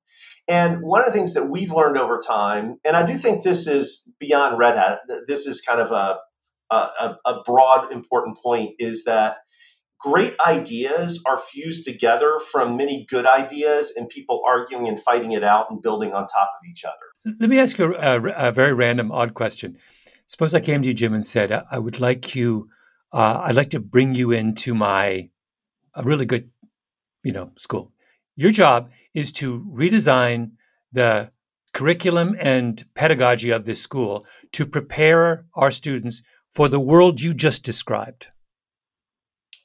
And 0.48 0.80
one 0.82 1.00
of 1.00 1.06
the 1.06 1.12
things 1.12 1.34
that 1.34 1.48
we've 1.48 1.72
learned 1.72 1.98
over 1.98 2.20
time, 2.20 2.76
and 2.84 2.96
I 2.96 3.04
do 3.04 3.14
think 3.14 3.42
this 3.42 3.66
is 3.66 4.08
beyond 4.18 4.58
Red 4.58 4.76
Hat, 4.76 5.00
this 5.28 5.46
is 5.46 5.60
kind 5.60 5.80
of 5.80 5.90
a, 5.90 6.18
a, 6.70 7.16
a 7.26 7.42
broad, 7.44 7.92
important 7.92 8.38
point, 8.38 8.70
is 8.78 9.04
that 9.04 9.36
great 10.00 10.34
ideas 10.44 11.22
are 11.26 11.36
fused 11.36 11.84
together 11.84 12.38
from 12.38 12.76
many 12.76 13.06
good 13.08 13.26
ideas 13.26 13.92
and 13.94 14.08
people 14.08 14.42
arguing 14.46 14.88
and 14.88 15.00
fighting 15.00 15.32
it 15.32 15.44
out 15.44 15.70
and 15.70 15.82
building 15.82 16.12
on 16.12 16.26
top 16.26 16.50
of 16.60 16.68
each 16.68 16.84
other. 16.84 17.36
Let 17.38 17.50
me 17.50 17.58
ask 17.58 17.78
you 17.78 17.94
a, 17.96 18.48
a 18.48 18.52
very 18.52 18.72
random, 18.72 19.12
odd 19.12 19.34
question. 19.34 19.76
Suppose 20.26 20.54
I 20.54 20.60
came 20.60 20.82
to 20.82 20.88
you, 20.88 20.94
Jim, 20.94 21.12
and 21.12 21.26
said, 21.26 21.52
I 21.70 21.78
would 21.78 22.00
like 22.00 22.34
you, 22.34 22.68
uh, 23.12 23.42
I'd 23.44 23.56
like 23.56 23.70
to 23.70 23.80
bring 23.80 24.14
you 24.14 24.30
into 24.30 24.74
my 24.74 25.28
a 25.94 26.02
really 26.02 26.24
good, 26.24 26.50
you 27.24 27.32
know, 27.32 27.50
school. 27.56 27.92
Your 28.36 28.52
job 28.52 28.90
is 29.12 29.32
to 29.32 29.60
redesign 29.74 30.52
the 30.92 31.30
curriculum 31.74 32.36
and 32.40 32.84
pedagogy 32.94 33.50
of 33.50 33.64
this 33.64 33.82
school 33.82 34.24
to 34.52 34.64
prepare 34.66 35.46
our 35.54 35.70
students 35.70 36.22
for 36.48 36.68
the 36.68 36.80
world 36.80 37.20
you 37.20 37.34
just 37.34 37.64
described. 37.64 38.28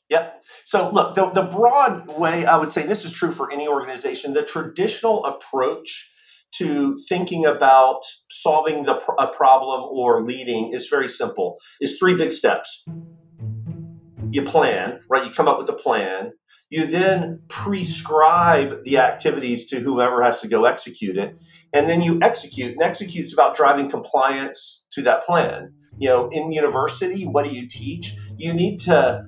Yep. 0.10 0.44
So, 0.66 0.92
look, 0.92 1.16
the, 1.16 1.30
the 1.32 1.44
broad 1.44 2.18
way 2.20 2.46
I 2.46 2.58
would 2.58 2.72
say 2.72 2.86
this 2.86 3.06
is 3.06 3.12
true 3.12 3.32
for 3.32 3.52
any 3.52 3.68
organization, 3.68 4.34
the 4.34 4.44
traditional 4.44 5.26
approach 5.26 6.12
to 6.58 6.98
thinking 7.10 7.46
about 7.46 8.02
solving 8.30 8.84
the 8.84 8.96
a 9.20 9.28
problem 9.28 9.82
or 9.84 10.24
leading 10.24 10.74
is 10.74 10.88
very 10.88 11.10
simple. 11.10 11.58
Is 11.82 11.98
three 11.98 12.16
big 12.16 12.32
steps. 12.32 12.86
You 14.32 14.44
plan, 14.44 15.00
right? 15.10 15.26
You 15.26 15.32
come 15.32 15.48
up 15.48 15.58
with 15.58 15.70
a 15.70 15.74
plan. 15.74 16.34
You 16.70 16.88
then 16.88 17.42
prescribe 17.48 18.84
the 18.86 18.98
activities 18.98 19.68
to 19.68 19.80
whoever 19.80 20.24
has 20.24 20.42
to 20.42 20.48
go 20.48 20.66
execute 20.66 21.18
it. 21.18 21.38
And 21.74 21.90
then 21.90 22.02
you 22.02 22.20
execute. 22.22 22.74
And 22.74 22.82
execute 22.82 23.26
is 23.26 23.34
about 23.34 23.56
driving 23.56 23.90
compliance 23.90 24.86
to 24.92 25.02
that 25.04 25.26
plan. 25.26 25.74
You 25.98 26.10
know, 26.10 26.30
in 26.30 26.52
university, 26.52 27.24
what 27.24 27.46
do 27.46 27.52
you 27.52 27.68
teach? 27.68 28.16
You 28.38 28.54
need 28.54 28.80
to 28.82 29.26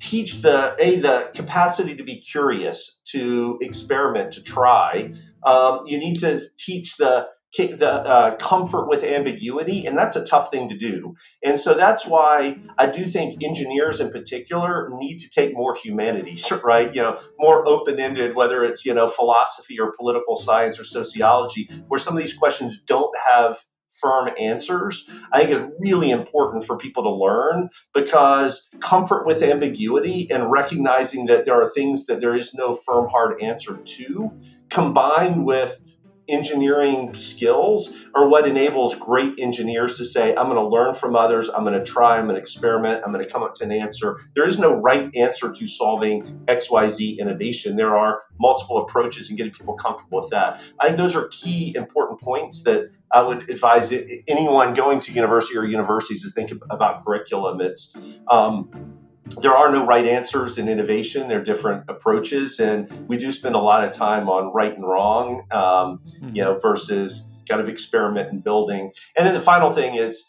teach 0.00 0.42
the 0.42 0.74
a 0.78 0.96
the 0.96 1.30
capacity 1.34 1.94
to 1.94 2.02
be 2.02 2.16
curious, 2.16 3.00
to 3.06 3.58
experiment, 3.60 4.32
to 4.32 4.42
try. 4.42 5.12
Um, 5.44 5.82
you 5.86 5.98
need 5.98 6.18
to 6.20 6.40
teach 6.58 6.96
the 6.96 7.28
the 7.56 7.90
uh, 7.90 8.36
comfort 8.36 8.88
with 8.88 9.02
ambiguity, 9.02 9.84
and 9.84 9.98
that's 9.98 10.14
a 10.14 10.24
tough 10.24 10.50
thing 10.50 10.68
to 10.68 10.76
do. 10.76 11.16
And 11.42 11.58
so 11.58 11.74
that's 11.74 12.06
why 12.06 12.60
I 12.78 12.86
do 12.86 13.04
think 13.04 13.42
engineers 13.42 13.98
in 13.98 14.10
particular 14.10 14.88
need 14.98 15.18
to 15.18 15.28
take 15.28 15.54
more 15.54 15.74
humanities, 15.74 16.50
right? 16.64 16.94
You 16.94 17.02
know, 17.02 17.18
more 17.38 17.66
open 17.66 17.98
ended, 17.98 18.36
whether 18.36 18.64
it's 18.64 18.84
you 18.84 18.94
know 18.94 19.08
philosophy 19.08 19.78
or 19.80 19.92
political 19.92 20.36
science 20.36 20.78
or 20.78 20.84
sociology, 20.84 21.68
where 21.88 21.98
some 21.98 22.14
of 22.14 22.20
these 22.20 22.34
questions 22.34 22.80
don't 22.80 23.14
have 23.30 23.58
firm 23.90 24.30
answers, 24.38 25.08
I 25.32 25.44
think 25.44 25.50
is 25.50 25.70
really 25.78 26.10
important 26.10 26.64
for 26.64 26.76
people 26.76 27.02
to 27.02 27.10
learn 27.10 27.70
because 27.92 28.68
comfort 28.80 29.26
with 29.26 29.42
ambiguity 29.42 30.30
and 30.30 30.50
recognizing 30.50 31.26
that 31.26 31.44
there 31.44 31.60
are 31.60 31.68
things 31.68 32.06
that 32.06 32.20
there 32.20 32.34
is 32.34 32.54
no 32.54 32.74
firm, 32.74 33.08
hard 33.08 33.40
answer 33.42 33.76
to, 33.76 34.30
combined 34.68 35.44
with 35.44 35.82
engineering 36.30 37.14
skills 37.14 37.94
are 38.14 38.28
what 38.28 38.46
enables 38.46 38.94
great 38.94 39.38
engineers 39.38 39.96
to 39.98 40.04
say, 40.04 40.34
I'm 40.36 40.46
going 40.46 40.56
to 40.56 40.66
learn 40.66 40.94
from 40.94 41.16
others, 41.16 41.48
I'm 41.48 41.64
going 41.64 41.78
to 41.78 41.84
try, 41.84 42.18
I'm 42.18 42.24
going 42.24 42.36
to 42.36 42.40
experiment, 42.40 43.02
I'm 43.04 43.12
going 43.12 43.24
to 43.24 43.30
come 43.30 43.42
up 43.42 43.54
to 43.56 43.64
an 43.64 43.72
answer. 43.72 44.18
There 44.34 44.44
is 44.44 44.58
no 44.58 44.80
right 44.80 45.14
answer 45.14 45.52
to 45.52 45.66
solving 45.66 46.44
XYZ 46.46 47.18
innovation. 47.18 47.76
There 47.76 47.96
are 47.96 48.22
multiple 48.38 48.78
approaches 48.78 49.28
and 49.28 49.36
getting 49.36 49.52
people 49.52 49.74
comfortable 49.74 50.20
with 50.20 50.30
that. 50.30 50.60
I 50.78 50.86
think 50.86 50.98
those 50.98 51.14
are 51.14 51.28
key 51.28 51.74
important 51.76 52.20
points 52.20 52.62
that 52.62 52.90
I 53.12 53.22
would 53.22 53.50
advise 53.50 53.92
anyone 54.26 54.72
going 54.72 55.00
to 55.00 55.12
university 55.12 55.58
or 55.58 55.64
universities 55.64 56.22
to 56.22 56.30
think 56.30 56.52
about 56.70 57.04
curriculum. 57.04 57.60
It's 57.60 57.94
um, 58.28 58.99
there 59.40 59.52
are 59.52 59.70
no 59.70 59.86
right 59.86 60.04
answers 60.04 60.58
in 60.58 60.68
innovation. 60.68 61.28
There 61.28 61.40
are 61.40 61.44
different 61.44 61.84
approaches, 61.88 62.58
and 62.58 62.90
we 63.08 63.16
do 63.16 63.30
spend 63.30 63.54
a 63.54 63.60
lot 63.60 63.84
of 63.84 63.92
time 63.92 64.28
on 64.28 64.52
right 64.52 64.74
and 64.74 64.84
wrong, 64.84 65.46
um, 65.50 66.00
mm-hmm. 66.04 66.30
you 66.34 66.42
know, 66.42 66.58
versus 66.58 67.28
kind 67.48 67.60
of 67.60 67.68
experiment 67.68 68.30
and 68.30 68.42
building. 68.42 68.92
And 69.16 69.26
then 69.26 69.34
the 69.34 69.40
final 69.40 69.70
thing 69.70 69.94
is 69.94 70.28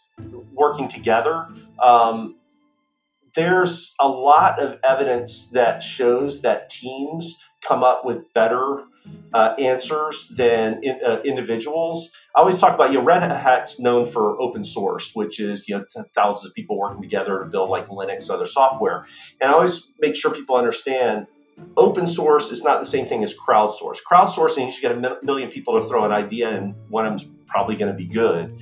working 0.53 0.88
together. 0.88 1.48
Um, 1.81 2.38
there's 3.34 3.93
a 4.00 4.08
lot 4.08 4.60
of 4.60 4.79
evidence 4.84 5.50
that 5.50 5.81
shows 5.81 6.41
that 6.41 6.70
teams 6.70 7.39
come 7.62 7.84
up 7.84 8.03
with 8.03 8.34
better 8.34 8.84
uh, 9.33 9.55
answers 9.57 10.31
than 10.35 10.79
in, 10.83 11.00
uh, 11.05 11.21
individuals. 11.23 12.11
I 12.35 12.41
always 12.41 12.59
talk 12.59 12.75
about, 12.75 12.91
you 12.91 13.00
know, 13.00 13.03
Red 13.03 13.21
Hat's 13.21 13.79
known 13.79 14.05
for 14.05 14.39
open 14.39 14.63
source, 14.63 15.11
which 15.13 15.39
is, 15.39 15.67
you 15.67 15.77
know, 15.77 16.03
thousands 16.15 16.50
of 16.50 16.55
people 16.55 16.77
working 16.77 17.01
together 17.01 17.39
to 17.39 17.45
build 17.45 17.69
like 17.69 17.88
Linux 17.88 18.29
other 18.29 18.45
software. 18.45 19.05
And 19.39 19.51
I 19.51 19.53
always 19.53 19.93
make 20.00 20.15
sure 20.15 20.33
people 20.33 20.55
understand 20.55 21.27
open 21.77 22.07
source 22.07 22.51
is 22.51 22.63
not 22.63 22.79
the 22.79 22.85
same 22.85 23.05
thing 23.05 23.23
as 23.23 23.35
crowdsource. 23.38 24.00
Crowdsourcing, 24.09 24.65
you 24.65 24.71
should 24.71 24.81
get 24.81 24.91
a 24.91 25.19
million 25.23 25.50
people 25.50 25.79
to 25.79 25.85
throw 25.85 26.05
an 26.05 26.11
idea 26.11 26.50
and 26.50 26.75
one 26.89 27.05
of 27.05 27.11
them's 27.11 27.31
probably 27.47 27.75
going 27.75 27.91
to 27.91 27.97
be 27.97 28.05
good 28.05 28.57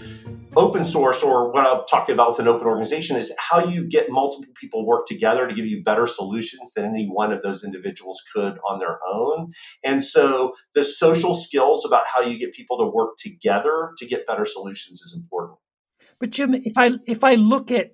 open 0.56 0.84
source 0.84 1.22
or 1.22 1.52
what 1.52 1.66
I'm 1.66 1.84
talking 1.90 2.14
about 2.14 2.30
with 2.30 2.40
an 2.40 2.48
open 2.48 2.68
organization 2.68 3.18
is 3.18 3.34
how 3.38 3.64
you 3.64 3.88
get 3.88 4.10
multiple 4.10 4.54
people 4.56 4.86
work 4.86 5.06
together 5.06 5.48
to 5.48 5.54
give 5.54 5.66
you 5.66 5.84
better 5.84 6.08
solutions 6.08 6.74
than 6.74 6.86
any 6.86 7.06
one 7.06 7.32
of 7.32 7.44
those 7.44 7.64
individuals 7.64 8.22
could 8.34 8.58
on 8.68 8.80
their 8.80 9.00
own. 9.08 9.52
And 9.84 10.04
so 10.04 10.54
the 10.74 10.84
social 10.84 11.34
skills 11.34 11.86
about 11.86 12.06
how 12.14 12.22
you 12.22 12.40
get 12.40 12.54
people 12.54 12.78
to 12.80 12.86
work 12.86 13.16
together 13.18 13.92
to 13.98 14.06
get 14.06 14.26
better 14.26 14.46
solutions 14.46 15.02
is 15.02 15.16
important. 15.16 15.60
But 16.20 16.32
Jim, 16.32 16.54
if 16.54 16.78
I 16.78 16.92
if 17.06 17.24
I 17.24 17.36
look 17.36 17.72
at 17.72 17.92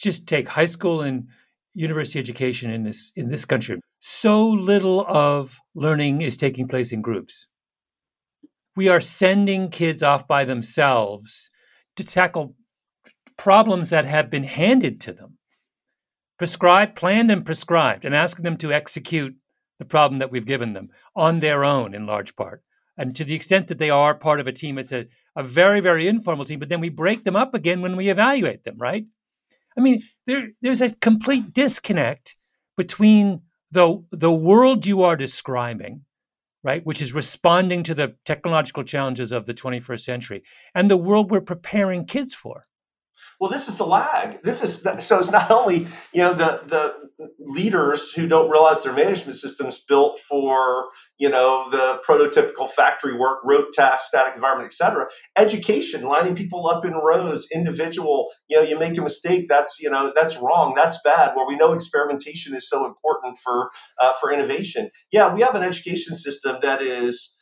just 0.00 0.26
take 0.26 0.48
high 0.48 0.66
school 0.66 1.00
and 1.00 1.28
university 1.74 2.18
education 2.18 2.70
in 2.70 2.82
this 2.82 3.12
in 3.14 3.28
this 3.28 3.44
country, 3.44 3.80
so 4.00 4.48
little 4.48 5.06
of 5.06 5.60
learning 5.74 6.22
is 6.22 6.36
taking 6.36 6.66
place 6.66 6.90
in 6.90 7.02
groups. 7.02 7.46
We 8.74 8.88
are 8.88 9.00
sending 9.00 9.68
kids 9.68 10.02
off 10.02 10.26
by 10.26 10.44
themselves 10.44 11.50
to 11.96 12.04
tackle 12.04 12.56
problems 13.36 13.90
that 13.90 14.04
have 14.04 14.30
been 14.30 14.44
handed 14.44 15.00
to 15.02 15.12
them, 15.12 15.38
prescribed, 16.38 16.96
planned, 16.96 17.30
and 17.30 17.44
prescribed, 17.44 18.04
and 18.04 18.14
asking 18.14 18.44
them 18.44 18.56
to 18.58 18.72
execute 18.72 19.36
the 19.78 19.84
problem 19.84 20.18
that 20.18 20.30
we've 20.30 20.46
given 20.46 20.72
them 20.72 20.90
on 21.16 21.40
their 21.40 21.64
own 21.64 21.94
in 21.94 22.06
large 22.06 22.36
part. 22.36 22.62
And 22.96 23.16
to 23.16 23.24
the 23.24 23.34
extent 23.34 23.68
that 23.68 23.78
they 23.78 23.90
are 23.90 24.14
part 24.14 24.38
of 24.38 24.46
a 24.46 24.52
team, 24.52 24.78
it's 24.78 24.92
a, 24.92 25.06
a 25.34 25.42
very, 25.42 25.80
very 25.80 26.06
informal 26.06 26.44
team, 26.44 26.58
but 26.58 26.68
then 26.68 26.80
we 26.80 26.90
break 26.90 27.24
them 27.24 27.36
up 27.36 27.54
again 27.54 27.80
when 27.80 27.96
we 27.96 28.10
evaluate 28.10 28.64
them, 28.64 28.76
right? 28.78 29.06
I 29.76 29.80
mean, 29.80 30.02
there, 30.26 30.50
there's 30.60 30.82
a 30.82 30.94
complete 30.96 31.52
disconnect 31.52 32.36
between 32.76 33.42
the, 33.70 34.04
the 34.10 34.32
world 34.32 34.86
you 34.86 35.02
are 35.02 35.16
describing 35.16 36.02
right, 36.62 36.84
which 36.84 37.02
is 37.02 37.12
responding 37.12 37.82
to 37.84 37.94
the 37.94 38.16
technological 38.24 38.84
challenges 38.84 39.32
of 39.32 39.46
the 39.46 39.54
21st 39.54 40.00
century 40.00 40.42
and 40.74 40.90
the 40.90 40.96
world 40.96 41.30
we're 41.30 41.40
preparing 41.40 42.04
kids 42.04 42.34
for. 42.34 42.66
Well, 43.40 43.50
this 43.50 43.68
is 43.68 43.76
the 43.76 43.86
lag. 43.86 44.42
This 44.42 44.62
is 44.62 44.86
so. 45.04 45.18
It's 45.18 45.30
not 45.30 45.50
only 45.50 45.86
you 46.12 46.22
know 46.22 46.32
the 46.32 46.62
the 46.66 47.01
leaders 47.38 48.12
who 48.12 48.26
don't 48.26 48.50
realize 48.50 48.82
their 48.82 48.92
management 48.92 49.36
systems 49.36 49.82
built 49.86 50.18
for 50.18 50.88
you 51.18 51.28
know 51.28 51.68
the 51.70 52.00
prototypical 52.06 52.68
factory 52.68 53.16
work, 53.16 53.40
rote 53.44 53.72
tasks, 53.72 54.08
static 54.08 54.34
environment, 54.34 54.66
etc. 54.66 55.06
Education, 55.36 56.02
lining 56.02 56.34
people 56.34 56.68
up 56.68 56.84
in 56.84 56.92
rows, 56.92 57.46
individual. 57.54 58.28
You 58.48 58.58
know, 58.58 58.62
you 58.62 58.78
make 58.78 58.98
a 58.98 59.02
mistake. 59.02 59.46
That's 59.48 59.78
you 59.80 59.90
know 59.90 60.12
that's 60.14 60.38
wrong. 60.38 60.74
That's 60.74 61.00
bad. 61.02 61.34
Where 61.34 61.46
we 61.46 61.56
know 61.56 61.72
experimentation 61.72 62.54
is 62.54 62.68
so 62.68 62.86
important 62.86 63.38
for 63.38 63.70
uh, 64.00 64.12
for 64.20 64.32
innovation. 64.32 64.90
Yeah, 65.12 65.32
we 65.32 65.42
have 65.42 65.54
an 65.54 65.62
education 65.62 66.16
system 66.16 66.56
that 66.62 66.82
is 66.82 67.34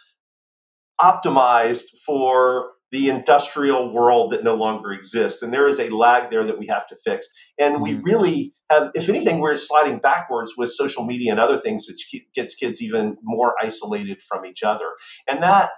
optimized 1.00 1.86
for 2.04 2.72
the 2.90 3.08
industrial 3.08 3.92
world 3.92 4.32
that 4.32 4.44
no 4.44 4.54
longer 4.54 4.92
exists. 4.92 5.42
And 5.42 5.52
there 5.52 5.68
is 5.68 5.78
a 5.78 5.94
lag 5.94 6.30
there 6.30 6.44
that 6.44 6.58
we 6.58 6.66
have 6.66 6.86
to 6.88 6.96
fix. 6.96 7.28
And 7.58 7.80
we 7.80 7.92
mm-hmm. 7.92 8.02
really 8.02 8.54
have, 8.70 8.90
if 8.94 9.08
anything, 9.08 9.38
we're 9.38 9.56
sliding 9.56 9.98
backwards 9.98 10.54
with 10.56 10.70
social 10.70 11.04
media 11.04 11.30
and 11.30 11.40
other 11.40 11.58
things, 11.58 11.86
which 11.88 12.24
gets 12.34 12.54
kids 12.54 12.82
even 12.82 13.16
more 13.22 13.54
isolated 13.62 14.20
from 14.20 14.44
each 14.44 14.62
other. 14.62 14.90
And 15.28 15.42
that 15.42 15.70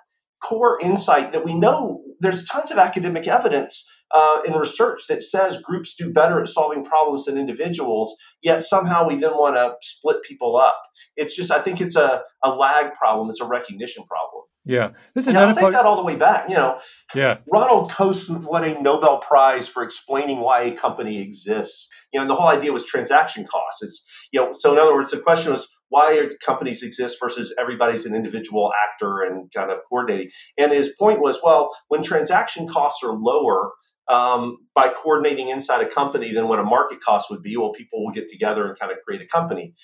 core 0.43 0.79
insight 0.81 1.33
that 1.33 1.45
we 1.45 1.55
know 1.55 2.03
there's 2.21 2.45
tons 2.45 2.71
of 2.71 2.79
academic 2.79 3.29
evidence 3.29 3.89
uh, 4.15 4.41
in 4.47 4.55
research 4.55 5.07
that 5.09 5.23
says 5.23 5.61
groups 5.61 5.95
do 5.95 6.13
better 6.13 6.41
at 6.41 6.49
solving 6.49 6.85
problems 6.85 7.25
than 7.25 7.39
individuals, 7.39 8.15
yet 8.43 8.63
somehow 8.63 9.07
we 9.07 9.15
then 9.15 9.33
want 9.33 9.57
to 9.57 9.75
split 9.81 10.23
people 10.23 10.57
up. 10.57 10.81
It's 11.17 11.35
just, 11.35 11.51
I 11.51 11.61
think 11.61 11.81
it's 11.81 11.97
a, 11.97 12.23
a 12.45 12.51
lag 12.51 12.93
problem, 12.95 13.31
it's 13.31 13.41
a 13.41 13.47
recognition 13.47 14.05
problem. 14.05 14.42
Yeah, 14.65 14.91
this 15.15 15.27
is 15.27 15.35
yeah, 15.35 15.41
I'll 15.41 15.55
take 15.55 15.63
part- 15.63 15.73
that 15.75 15.85
all 15.85 15.97
the 15.97 16.05
way 16.05 16.15
back. 16.15 16.49
You 16.49 16.55
know, 16.55 16.79
yeah. 17.15 17.39
Ronald 17.53 17.91
Coase 17.91 18.31
won 18.45 18.65
a 18.65 18.81
Nobel 18.81 19.19
Prize 19.19 19.69
for 19.69 19.83
explaining 19.83 20.41
why 20.41 20.63
a 20.63 20.73
company 20.73 21.21
exists. 21.21 21.89
You 22.13 22.19
know, 22.19 22.23
and 22.23 22.31
the 22.31 22.37
whole 22.37 22.49
idea 22.49 22.73
was 22.73 22.85
transaction 22.85 23.45
costs. 23.45 23.83
It's 23.83 24.05
you 24.33 24.41
know, 24.41 24.53
so 24.53 24.73
in 24.73 24.79
other 24.79 24.95
words, 24.95 25.11
the 25.11 25.19
question 25.19 25.53
was 25.53 25.69
why 25.89 26.29
companies 26.45 26.83
exist 26.83 27.19
versus 27.21 27.55
everybody's 27.59 28.07
an 28.07 28.15
individual 28.15 28.73
actor 28.85 29.21
and 29.21 29.53
kind 29.53 29.71
of 29.71 29.81
coordinating. 29.89 30.31
And 30.57 30.73
his 30.73 30.95
point 30.99 31.21
was, 31.21 31.41
well, 31.45 31.71
when 31.89 32.03
transaction 32.03 32.67
costs 32.67 33.05
are 33.05 33.13
lower, 33.13 33.73
um, 34.09 34.59
by 34.75 34.89
coordinating 34.89 35.49
inside 35.49 35.81
a 35.81 35.89
company 35.89 36.33
than 36.33 36.49
what 36.49 36.59
a 36.59 36.65
market 36.65 37.01
cost 37.01 37.31
would 37.31 37.43
be. 37.43 37.57
Well, 37.57 37.73
people 37.73 38.05
will 38.05 38.13
get 38.13 38.29
together 38.29 38.67
and 38.67 38.79
kind 38.79 38.93
of 38.93 38.99
create 39.07 39.23
a 39.23 39.27
company. 39.27 39.75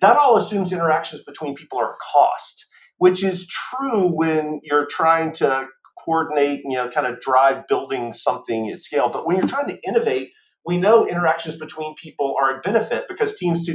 That 0.00 0.16
all 0.16 0.36
assumes 0.36 0.72
interactions 0.72 1.22
between 1.22 1.54
people 1.54 1.78
are 1.78 1.92
a 1.92 1.96
cost, 2.12 2.66
which 3.02 3.24
is 3.24 3.48
true 3.48 4.16
when 4.16 4.60
you're 4.62 4.86
trying 4.86 5.32
to 5.32 5.66
coordinate, 6.04 6.60
you 6.62 6.76
know, 6.76 6.88
kind 6.88 7.04
of 7.04 7.18
drive 7.18 7.66
building 7.66 8.12
something 8.12 8.70
at 8.70 8.78
scale. 8.78 9.08
But 9.08 9.26
when 9.26 9.36
you're 9.36 9.48
trying 9.48 9.66
to 9.70 9.78
innovate, 9.82 10.30
we 10.64 10.76
know 10.76 11.04
interactions 11.04 11.56
between 11.56 11.96
people 11.96 12.36
are 12.40 12.56
a 12.56 12.60
benefit 12.60 13.06
because 13.08 13.34
teams 13.36 13.68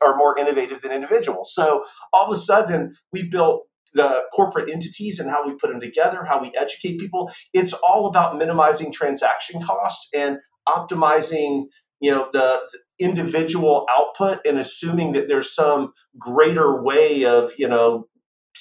are 0.00 0.16
more 0.16 0.38
innovative 0.38 0.80
than 0.82 0.92
individuals. 0.92 1.52
So 1.52 1.84
all 2.12 2.26
of 2.26 2.32
a 2.32 2.36
sudden, 2.36 2.94
we 3.12 3.28
built 3.28 3.64
the 3.94 4.22
corporate 4.32 4.70
entities 4.70 5.18
and 5.18 5.28
how 5.28 5.44
we 5.44 5.56
put 5.56 5.70
them 5.70 5.80
together, 5.80 6.24
how 6.24 6.40
we 6.40 6.52
educate 6.56 7.00
people. 7.00 7.32
It's 7.52 7.72
all 7.72 8.06
about 8.06 8.38
minimizing 8.38 8.92
transaction 8.92 9.60
costs 9.60 10.08
and 10.14 10.38
optimizing, 10.68 11.64
you 11.98 12.12
know, 12.12 12.28
the, 12.32 12.62
the 12.70 12.78
individual 13.04 13.86
output 13.90 14.38
and 14.46 14.56
assuming 14.56 15.14
that 15.14 15.26
there's 15.26 15.52
some 15.52 15.94
greater 16.16 16.80
way 16.80 17.24
of, 17.24 17.52
you 17.58 17.66
know, 17.66 18.07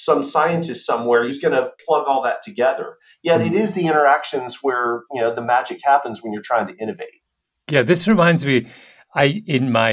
some 0.08 0.24
scientist 0.24 0.86
somewhere 0.86 1.24
he's 1.24 1.42
going 1.46 1.54
to 1.54 1.72
plug 1.86 2.06
all 2.08 2.22
that 2.24 2.42
together 2.42 2.98
yet 3.22 3.42
it 3.42 3.50
hmm. 3.50 3.76
the 3.76 3.88
interactions 3.88 4.60
where 4.62 5.04
you 5.14 5.22
know 5.22 5.34
the 5.34 5.48
magic 5.54 5.80
happens 5.84 6.24
when 6.24 6.34
you're 6.34 6.50
trying 6.52 6.68
to 6.68 6.76
innovate 6.84 7.22
yeah 7.70 7.84
this 7.84 8.08
reminds 8.08 8.44
me 8.44 8.66
i 9.14 9.44
in 9.46 9.72
my 9.72 9.92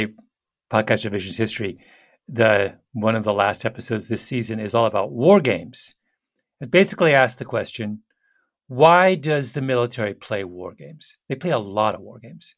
podcast 0.70 1.08
Revisionist 1.08 1.38
History 1.38 1.76
the 2.28 2.78
one 2.92 3.16
of 3.16 3.24
the 3.24 3.32
last 3.32 3.64
episodes 3.64 4.08
this 4.08 4.22
season 4.22 4.58
is 4.58 4.74
all 4.74 4.86
about 4.86 5.12
war 5.12 5.40
games. 5.40 5.94
It 6.60 6.70
basically 6.70 7.12
asks 7.12 7.38
the 7.38 7.44
question, 7.44 8.02
why 8.66 9.14
does 9.14 9.52
the 9.52 9.60
military 9.60 10.14
play 10.14 10.44
war 10.44 10.74
games? 10.74 11.16
They 11.28 11.34
play 11.34 11.50
a 11.50 11.58
lot 11.58 11.94
of 11.94 12.00
war 12.00 12.18
games. 12.18 12.54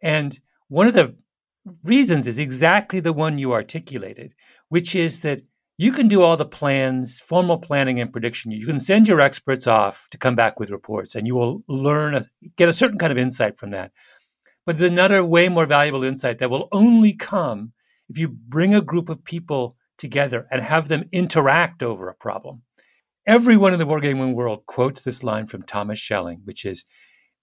And 0.00 0.38
one 0.68 0.86
of 0.86 0.94
the 0.94 1.14
reasons 1.84 2.26
is 2.26 2.38
exactly 2.38 3.00
the 3.00 3.12
one 3.12 3.38
you 3.38 3.52
articulated, 3.52 4.34
which 4.68 4.96
is 4.96 5.20
that 5.20 5.42
you 5.78 5.92
can 5.92 6.08
do 6.08 6.22
all 6.22 6.36
the 6.36 6.44
plans, 6.44 7.20
formal 7.20 7.58
planning 7.58 7.98
and 7.98 8.12
prediction. 8.12 8.52
You 8.52 8.66
can 8.66 8.80
send 8.80 9.08
your 9.08 9.20
experts 9.20 9.66
off 9.66 10.06
to 10.10 10.18
come 10.18 10.34
back 10.34 10.60
with 10.60 10.70
reports 10.70 11.14
and 11.14 11.26
you 11.26 11.34
will 11.34 11.62
learn, 11.68 12.14
a, 12.14 12.24
get 12.56 12.68
a 12.68 12.72
certain 12.72 12.98
kind 12.98 13.10
of 13.10 13.18
insight 13.18 13.58
from 13.58 13.70
that. 13.70 13.92
But 14.64 14.78
there's 14.78 14.90
another 14.90 15.24
way 15.24 15.48
more 15.48 15.66
valuable 15.66 16.04
insight 16.04 16.38
that 16.38 16.50
will 16.50 16.68
only 16.72 17.14
come 17.14 17.72
if 18.08 18.18
you 18.18 18.28
bring 18.28 18.74
a 18.74 18.80
group 18.80 19.08
of 19.08 19.24
people 19.24 19.76
together 19.98 20.46
and 20.50 20.62
have 20.62 20.88
them 20.88 21.08
interact 21.12 21.82
over 21.82 22.08
a 22.08 22.14
problem. 22.14 22.62
Everyone 23.26 23.72
in 23.72 23.78
the 23.78 23.86
wargaming 23.86 24.34
world 24.34 24.66
quotes 24.66 25.00
this 25.00 25.22
line 25.22 25.46
from 25.46 25.62
Thomas 25.62 25.98
Schelling, 25.98 26.42
which 26.44 26.64
is 26.64 26.84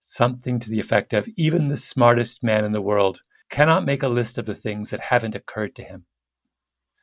something 0.01 0.59
to 0.59 0.69
the 0.69 0.79
effect 0.79 1.13
of 1.13 1.27
even 1.37 1.67
the 1.67 1.77
smartest 1.77 2.43
man 2.43 2.65
in 2.65 2.73
the 2.73 2.81
world 2.81 3.21
cannot 3.49 3.85
make 3.85 4.03
a 4.03 4.07
list 4.07 4.37
of 4.37 4.45
the 4.45 4.53
things 4.53 4.89
that 4.89 4.99
haven't 4.99 5.35
occurred 5.35 5.75
to 5.75 5.83
him. 5.83 6.05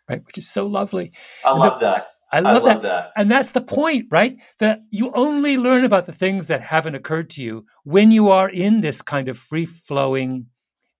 Right? 0.08 0.24
Which 0.24 0.38
is 0.38 0.48
so 0.48 0.66
lovely. 0.66 1.12
I 1.44 1.52
love 1.52 1.80
the, 1.80 1.86
that. 1.86 2.08
I 2.32 2.40
love, 2.40 2.64
I 2.64 2.66
love 2.66 2.82
that. 2.82 2.88
that. 2.88 3.12
And 3.16 3.30
that's 3.30 3.52
the 3.52 3.60
point, 3.60 4.06
right? 4.10 4.36
That 4.58 4.80
you 4.90 5.12
only 5.14 5.56
learn 5.56 5.84
about 5.84 6.06
the 6.06 6.12
things 6.12 6.48
that 6.48 6.60
haven't 6.60 6.94
occurred 6.94 7.30
to 7.30 7.42
you 7.42 7.66
when 7.84 8.10
you 8.10 8.30
are 8.30 8.48
in 8.48 8.80
this 8.80 9.02
kind 9.02 9.28
of 9.28 9.38
free 9.38 9.66
flowing, 9.66 10.46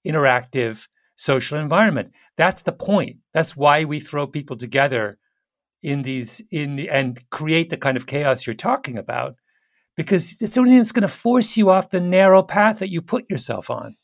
interactive, 0.06 0.86
social 1.16 1.58
environment. 1.58 2.12
That's 2.36 2.62
the 2.62 2.72
point. 2.72 3.16
That's 3.32 3.56
why 3.56 3.84
we 3.84 4.00
throw 4.00 4.26
people 4.26 4.56
together 4.56 5.18
in 5.82 6.02
these 6.02 6.42
in 6.50 6.76
the, 6.76 6.88
and 6.88 7.22
create 7.30 7.70
the 7.70 7.76
kind 7.76 7.96
of 7.96 8.06
chaos 8.06 8.46
you're 8.46 8.54
talking 8.54 8.98
about, 8.98 9.34
because 9.96 10.40
it's 10.40 10.58
only 10.58 10.76
that's 10.76 10.92
going 10.92 11.02
to 11.02 11.08
force 11.08 11.56
you 11.56 11.70
off 11.70 11.90
the 11.90 12.00
narrow 12.00 12.42
path 12.42 12.80
that 12.80 12.90
you 12.90 13.02
put 13.02 13.28
yourself 13.30 13.70
on. 13.70 13.96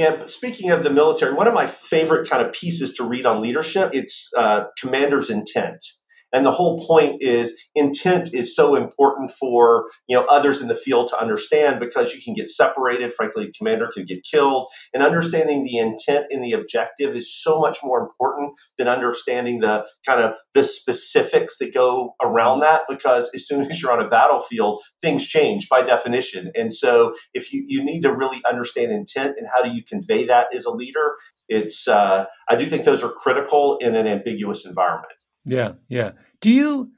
Yeah, 0.00 0.24
speaking 0.28 0.70
of 0.70 0.82
the 0.82 0.88
military, 0.88 1.34
one 1.34 1.46
of 1.46 1.52
my 1.52 1.66
favorite 1.66 2.26
kind 2.26 2.42
of 2.42 2.54
pieces 2.54 2.94
to 2.94 3.04
read 3.04 3.26
on 3.26 3.42
leadership, 3.42 3.90
it's 3.92 4.30
uh, 4.34 4.64
Commander's 4.80 5.28
Intent. 5.28 5.84
And 6.32 6.46
the 6.46 6.52
whole 6.52 6.84
point 6.84 7.22
is 7.22 7.58
intent 7.74 8.32
is 8.32 8.54
so 8.54 8.74
important 8.74 9.30
for 9.30 9.88
you 10.08 10.16
know 10.16 10.24
others 10.26 10.60
in 10.60 10.68
the 10.68 10.74
field 10.74 11.08
to 11.08 11.20
understand 11.20 11.80
because 11.80 12.14
you 12.14 12.22
can 12.22 12.34
get 12.34 12.48
separated. 12.48 13.14
Frankly, 13.14 13.46
the 13.46 13.52
commander 13.52 13.90
can 13.92 14.04
get 14.04 14.24
killed. 14.24 14.68
And 14.94 15.02
understanding 15.02 15.64
the 15.64 15.78
intent 15.78 16.26
and 16.30 16.42
the 16.42 16.52
objective 16.52 17.14
is 17.14 17.34
so 17.34 17.60
much 17.60 17.78
more 17.82 18.00
important 18.00 18.52
than 18.78 18.88
understanding 18.88 19.60
the 19.60 19.86
kind 20.06 20.20
of 20.20 20.34
the 20.54 20.62
specifics 20.62 21.58
that 21.58 21.74
go 21.74 22.14
around 22.22 22.60
that 22.60 22.82
because 22.88 23.30
as 23.34 23.46
soon 23.46 23.62
as 23.70 23.80
you're 23.80 23.92
on 23.92 24.04
a 24.04 24.08
battlefield, 24.08 24.82
things 25.00 25.26
change 25.26 25.68
by 25.68 25.82
definition. 25.82 26.50
And 26.54 26.72
so 26.72 27.14
if 27.34 27.52
you, 27.52 27.64
you 27.66 27.84
need 27.84 28.02
to 28.02 28.14
really 28.14 28.42
understand 28.48 28.92
intent 28.92 29.36
and 29.38 29.48
how 29.52 29.62
do 29.62 29.70
you 29.70 29.82
convey 29.82 30.24
that 30.26 30.54
as 30.54 30.64
a 30.64 30.70
leader, 30.70 31.16
it's 31.48 31.88
uh, 31.88 32.26
I 32.48 32.56
do 32.56 32.66
think 32.66 32.84
those 32.84 33.02
are 33.02 33.10
critical 33.10 33.78
in 33.78 33.96
an 33.96 34.06
ambiguous 34.06 34.64
environment. 34.64 35.12
Yeah, 35.44 35.72
yeah. 35.88 36.12
Do 36.40 36.50
you? 36.50 36.92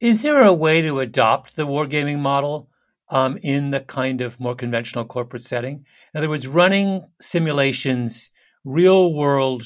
Is 0.00 0.22
there 0.22 0.42
a 0.42 0.54
way 0.54 0.80
to 0.80 1.00
adopt 1.00 1.56
the 1.56 1.66
wargaming 1.66 2.20
model 2.20 2.70
um, 3.10 3.38
in 3.42 3.70
the 3.70 3.80
kind 3.80 4.20
of 4.20 4.40
more 4.40 4.54
conventional 4.54 5.04
corporate 5.04 5.44
setting? 5.44 5.84
In 6.14 6.18
other 6.18 6.28
words, 6.28 6.46
running 6.46 7.06
simulations, 7.20 8.30
real 8.64 9.14
world 9.14 9.64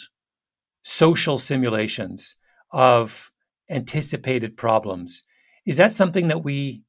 social 0.82 1.38
simulations 1.38 2.36
of 2.72 3.30
anticipated 3.70 4.56
problems. 4.56 5.22
Is 5.66 5.76
that 5.78 5.92
something 5.92 6.28
that 6.28 6.44
we 6.44 6.82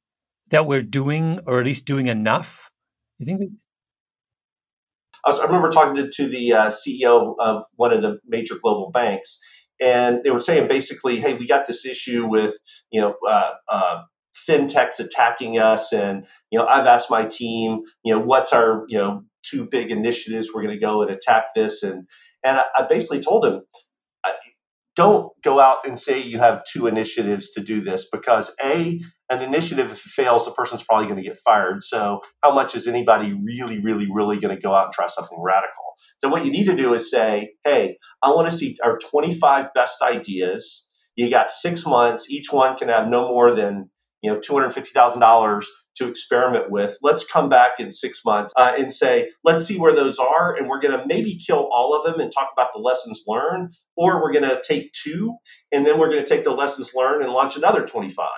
that 0.50 0.66
we're 0.66 0.82
doing, 0.82 1.40
or 1.46 1.60
at 1.60 1.66
least 1.66 1.86
doing 1.86 2.06
enough? 2.06 2.70
You 3.18 3.26
think? 3.26 3.40
That- 3.40 3.50
I, 5.24 5.44
remember 5.44 5.70
talking 5.70 5.96
to, 5.96 6.08
to 6.08 6.28
the 6.28 6.52
uh, 6.52 6.66
CEO 6.68 7.34
of 7.40 7.64
one 7.74 7.92
of 7.92 8.00
the 8.00 8.20
major 8.28 8.54
global 8.62 8.92
banks, 8.92 9.40
and 9.80 10.20
they 10.24 10.30
were 10.30 10.40
saying 10.40 10.68
basically, 10.68 11.16
hey, 11.16 11.34
we 11.34 11.46
got 11.46 11.66
this 11.66 11.84
issue 11.84 12.26
with 12.26 12.56
you 12.90 13.00
know 13.00 13.16
uh, 13.28 13.52
uh, 13.68 14.02
fintechs 14.48 14.98
attacking 15.00 15.58
us, 15.58 15.92
and 15.92 16.26
you 16.50 16.58
know 16.58 16.66
I've 16.66 16.86
asked 16.86 17.10
my 17.10 17.24
team, 17.24 17.82
you 18.04 18.14
know, 18.14 18.20
what's 18.20 18.52
our 18.52 18.84
you 18.88 18.98
know 18.98 19.24
two 19.42 19.66
big 19.68 19.90
initiatives 19.90 20.50
we're 20.52 20.62
going 20.62 20.74
to 20.74 20.80
go 20.80 21.02
and 21.02 21.10
attack 21.10 21.46
this, 21.54 21.82
and 21.82 22.08
and 22.44 22.58
I, 22.58 22.64
I 22.78 22.86
basically 22.88 23.20
told 23.20 23.44
him. 23.44 23.62
Don't 24.96 25.30
go 25.44 25.60
out 25.60 25.86
and 25.86 26.00
say 26.00 26.20
you 26.20 26.38
have 26.38 26.64
two 26.64 26.86
initiatives 26.86 27.50
to 27.50 27.60
do 27.60 27.80
this 27.80 28.08
because 28.10 28.54
a 28.62 29.00
an 29.28 29.42
initiative 29.42 29.90
if 29.90 30.06
it 30.06 30.10
fails 30.10 30.44
the 30.44 30.52
person's 30.52 30.84
probably 30.84 31.06
going 31.06 31.16
to 31.16 31.28
get 31.28 31.36
fired. 31.36 31.82
So 31.82 32.20
how 32.42 32.54
much 32.54 32.74
is 32.74 32.86
anybody 32.86 33.32
really 33.32 33.80
really 33.80 34.08
really 34.10 34.38
going 34.38 34.56
to 34.56 34.60
go 34.60 34.74
out 34.74 34.86
and 34.86 34.92
try 34.92 35.06
something 35.06 35.38
radical? 35.40 35.84
So 36.18 36.28
what 36.28 36.44
you 36.44 36.50
need 36.50 36.64
to 36.66 36.76
do 36.76 36.94
is 36.94 37.10
say 37.10 37.52
hey 37.64 37.98
i 38.22 38.30
want 38.30 38.50
to 38.50 38.56
see 38.56 38.76
our 38.82 38.98
25 38.98 39.68
best 39.74 40.02
ideas. 40.02 40.86
You 41.14 41.30
got 41.30 41.50
six 41.50 41.86
months. 41.86 42.30
Each 42.30 42.52
one 42.52 42.76
can 42.76 42.88
have 42.88 43.08
no 43.08 43.28
more 43.28 43.52
than 43.52 43.90
you 44.22 44.32
know 44.32 44.38
$250000 44.40 45.64
to 45.96 46.08
experiment 46.08 46.70
with. 46.70 46.98
Let's 47.02 47.24
come 47.24 47.48
back 47.48 47.80
in 47.80 47.90
six 47.90 48.24
months 48.24 48.52
uh, 48.56 48.74
and 48.78 48.92
say, 48.92 49.30
let's 49.44 49.64
see 49.64 49.78
where 49.78 49.94
those 49.94 50.18
are. 50.18 50.54
And 50.54 50.68
we're 50.68 50.80
going 50.80 50.98
to 50.98 51.06
maybe 51.06 51.38
kill 51.38 51.68
all 51.72 51.94
of 51.94 52.04
them 52.04 52.20
and 52.20 52.30
talk 52.30 52.50
about 52.52 52.70
the 52.74 52.80
lessons 52.80 53.24
learned. 53.26 53.74
Or 53.96 54.22
we're 54.22 54.32
going 54.32 54.48
to 54.48 54.62
take 54.66 54.92
two 54.92 55.36
and 55.72 55.86
then 55.86 55.98
we're 55.98 56.10
going 56.10 56.24
to 56.24 56.28
take 56.28 56.44
the 56.44 56.50
lessons 56.50 56.92
learned 56.94 57.22
and 57.22 57.32
launch 57.32 57.56
another 57.56 57.84
25. 57.84 58.28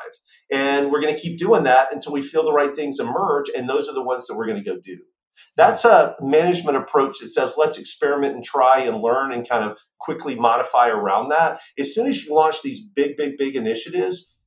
And 0.53 0.91
we're 0.91 1.01
going 1.01 1.15
to 1.15 1.21
keep 1.21 1.39
doing 1.39 1.65
that 1.65 1.93
until 1.93 2.13
we 2.13 2.23
feel 2.23 2.45
the 2.45 2.53
right 2.53 2.75
things 2.75 3.01
emerge. 3.01 3.47
And 3.57 3.69
those 3.69 3.89
are 3.89 3.95
the 3.95 4.05
ones 4.05 4.27
that 4.27 4.37
we're 4.37 4.47
going 4.47 4.63
to 4.63 4.71
go 4.71 4.79
do. 4.81 4.99
That's 5.57 5.85
a 5.85 6.17
management 6.21 6.77
approach 6.77 7.21
that 7.21 7.29
says 7.29 7.55
let's 7.57 7.79
experiment 7.79 8.35
and 8.35 8.45
try 8.45 8.81
and 8.81 9.01
learn 9.01 9.33
and 9.33 9.49
kind 9.49 9.65
of 9.65 9.79
quickly 10.01 10.35
modify 10.35 10.89
around 10.89 11.29
that. 11.31 11.61
As 11.79 11.95
soon 11.95 12.09
as 12.09 12.25
you 12.25 12.35
launch 12.35 12.63
these 12.63 12.85
big, 12.85 13.17
big, 13.17 13.37
big 13.39 13.55
initiatives, 13.55 14.38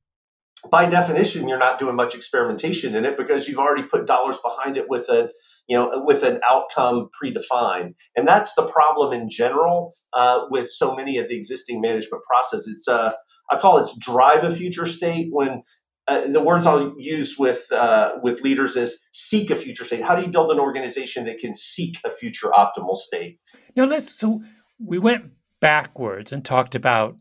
by 0.70 0.88
definition, 0.88 1.48
you're 1.48 1.58
not 1.58 1.78
doing 1.78 1.96
much 1.96 2.14
experimentation 2.14 2.94
in 2.94 3.04
it 3.04 3.16
because 3.16 3.48
you've 3.48 3.58
already 3.58 3.82
put 3.82 4.06
dollars 4.06 4.38
behind 4.38 4.76
it 4.76 4.88
with 4.88 5.08
a, 5.08 5.30
you 5.68 5.76
know, 5.76 6.02
with 6.04 6.22
an 6.22 6.40
outcome 6.48 7.08
predefined. 7.20 7.94
And 8.16 8.26
that's 8.26 8.54
the 8.54 8.66
problem 8.66 9.12
in 9.12 9.28
general 9.28 9.94
uh, 10.12 10.42
with 10.50 10.70
so 10.70 10.94
many 10.94 11.18
of 11.18 11.28
the 11.28 11.36
existing 11.36 11.80
management 11.80 12.22
processes. 12.24 12.68
It's 12.76 12.88
uh, 12.88 13.12
I 13.50 13.58
call 13.58 13.78
it 13.78 13.88
drive 13.98 14.44
a 14.44 14.54
future 14.54 14.86
state. 14.86 15.28
When 15.30 15.62
uh, 16.08 16.26
the 16.26 16.42
words 16.42 16.66
I'll 16.66 16.94
use 16.98 17.36
with 17.38 17.70
uh, 17.70 18.18
with 18.22 18.42
leaders 18.42 18.76
is 18.76 19.00
seek 19.12 19.50
a 19.50 19.56
future 19.56 19.84
state. 19.84 20.02
How 20.02 20.16
do 20.16 20.22
you 20.22 20.28
build 20.28 20.50
an 20.50 20.58
organization 20.58 21.24
that 21.26 21.38
can 21.38 21.54
seek 21.54 21.98
a 22.04 22.10
future 22.10 22.48
optimal 22.48 22.96
state? 22.96 23.38
Now 23.76 23.84
let's. 23.84 24.12
So 24.12 24.42
we 24.84 24.98
went 24.98 25.30
backwards 25.60 26.32
and 26.32 26.44
talked 26.44 26.74
about 26.74 27.16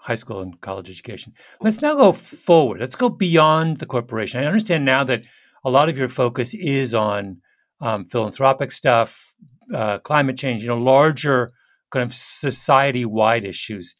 high 0.00 0.14
school 0.14 0.40
and 0.40 0.60
college 0.60 0.88
education. 0.88 1.32
Let's 1.60 1.82
now 1.82 1.94
go 1.96 2.12
forward. 2.12 2.80
Let's 2.80 2.96
go 2.96 3.08
beyond 3.08 3.78
the 3.78 3.86
corporation. 3.86 4.42
I 4.42 4.46
understand 4.46 4.84
now 4.84 5.04
that 5.04 5.24
a 5.64 5.70
lot 5.70 5.88
of 5.88 5.98
your 5.98 6.08
focus 6.08 6.54
is 6.54 6.94
on 6.94 7.40
um, 7.80 8.06
philanthropic 8.06 8.72
stuff, 8.72 9.34
uh, 9.74 9.98
climate 9.98 10.36
change, 10.36 10.62
you 10.62 10.68
know, 10.68 10.78
larger 10.78 11.52
kind 11.90 12.04
of 12.04 12.14
society 12.14 13.04
wide 13.04 13.44
issues. 13.44 13.94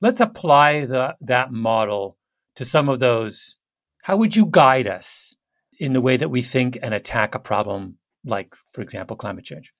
Let's 0.00 0.20
apply 0.20 0.86
the, 0.86 1.16
that 1.20 1.52
model 1.52 2.18
to 2.56 2.64
some 2.64 2.88
of 2.88 2.98
those. 2.98 3.56
How 4.02 4.16
would 4.16 4.36
you 4.36 4.46
guide 4.46 4.86
us 4.86 5.34
in 5.80 5.92
the 5.92 6.00
way 6.00 6.16
that 6.16 6.30
we 6.30 6.42
think 6.42 6.78
and 6.82 6.92
attack 6.92 7.34
a 7.34 7.38
problem 7.38 7.96
like, 8.24 8.54
for 8.72 8.82
example, 8.82 9.16
climate 9.16 9.44
change? 9.44 9.72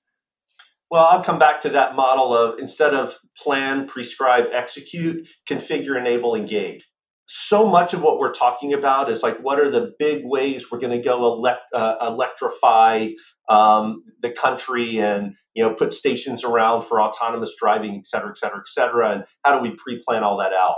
Well, 0.91 1.05
I'll 1.05 1.23
come 1.23 1.39
back 1.39 1.61
to 1.61 1.69
that 1.69 1.95
model 1.95 2.35
of 2.35 2.59
instead 2.59 2.93
of 2.93 3.17
plan, 3.37 3.87
prescribe, 3.87 4.45
execute, 4.51 5.27
configure, 5.49 5.97
enable, 5.97 6.35
engage. 6.35 6.87
So 7.27 7.67
much 7.67 7.93
of 7.93 8.03
what 8.03 8.19
we're 8.19 8.31
talking 8.31 8.71
about 8.71 9.09
is 9.09 9.23
like, 9.23 9.39
what 9.39 9.59
are 9.59 9.69
the 9.69 9.93
big 9.97 10.21
ways 10.25 10.69
we're 10.71 10.79
going 10.79 10.95
to 10.95 11.03
go 11.03 11.25
elect, 11.25 11.61
uh, 11.73 11.95
electrify 12.01 13.09
um, 13.49 14.03
the 14.21 14.29
country 14.29 14.99
and 14.99 15.35
you 15.53 15.63
know 15.63 15.73
put 15.73 15.93
stations 15.93 16.43
around 16.43 16.83
for 16.83 17.01
autonomous 17.01 17.55
driving, 17.59 17.95
et 17.95 18.05
cetera, 18.05 18.29
et 18.29 18.37
cetera, 18.37 18.59
et 18.59 18.67
cetera, 18.67 19.09
and 19.09 19.23
how 19.43 19.55
do 19.55 19.61
we 19.61 19.75
pre-plan 19.75 20.23
all 20.23 20.37
that 20.37 20.53
out? 20.53 20.75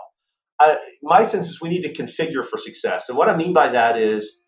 I, 0.59 0.77
my 1.03 1.23
sense 1.23 1.49
is 1.49 1.61
we 1.61 1.69
need 1.69 1.83
to 1.83 1.93
configure 1.93 2.45
for 2.45 2.57
success, 2.57 3.09
and 3.09 3.17
what 3.17 3.29
I 3.29 3.35
mean 3.35 3.53
by 3.53 3.69
that 3.69 3.97
is 3.97 4.41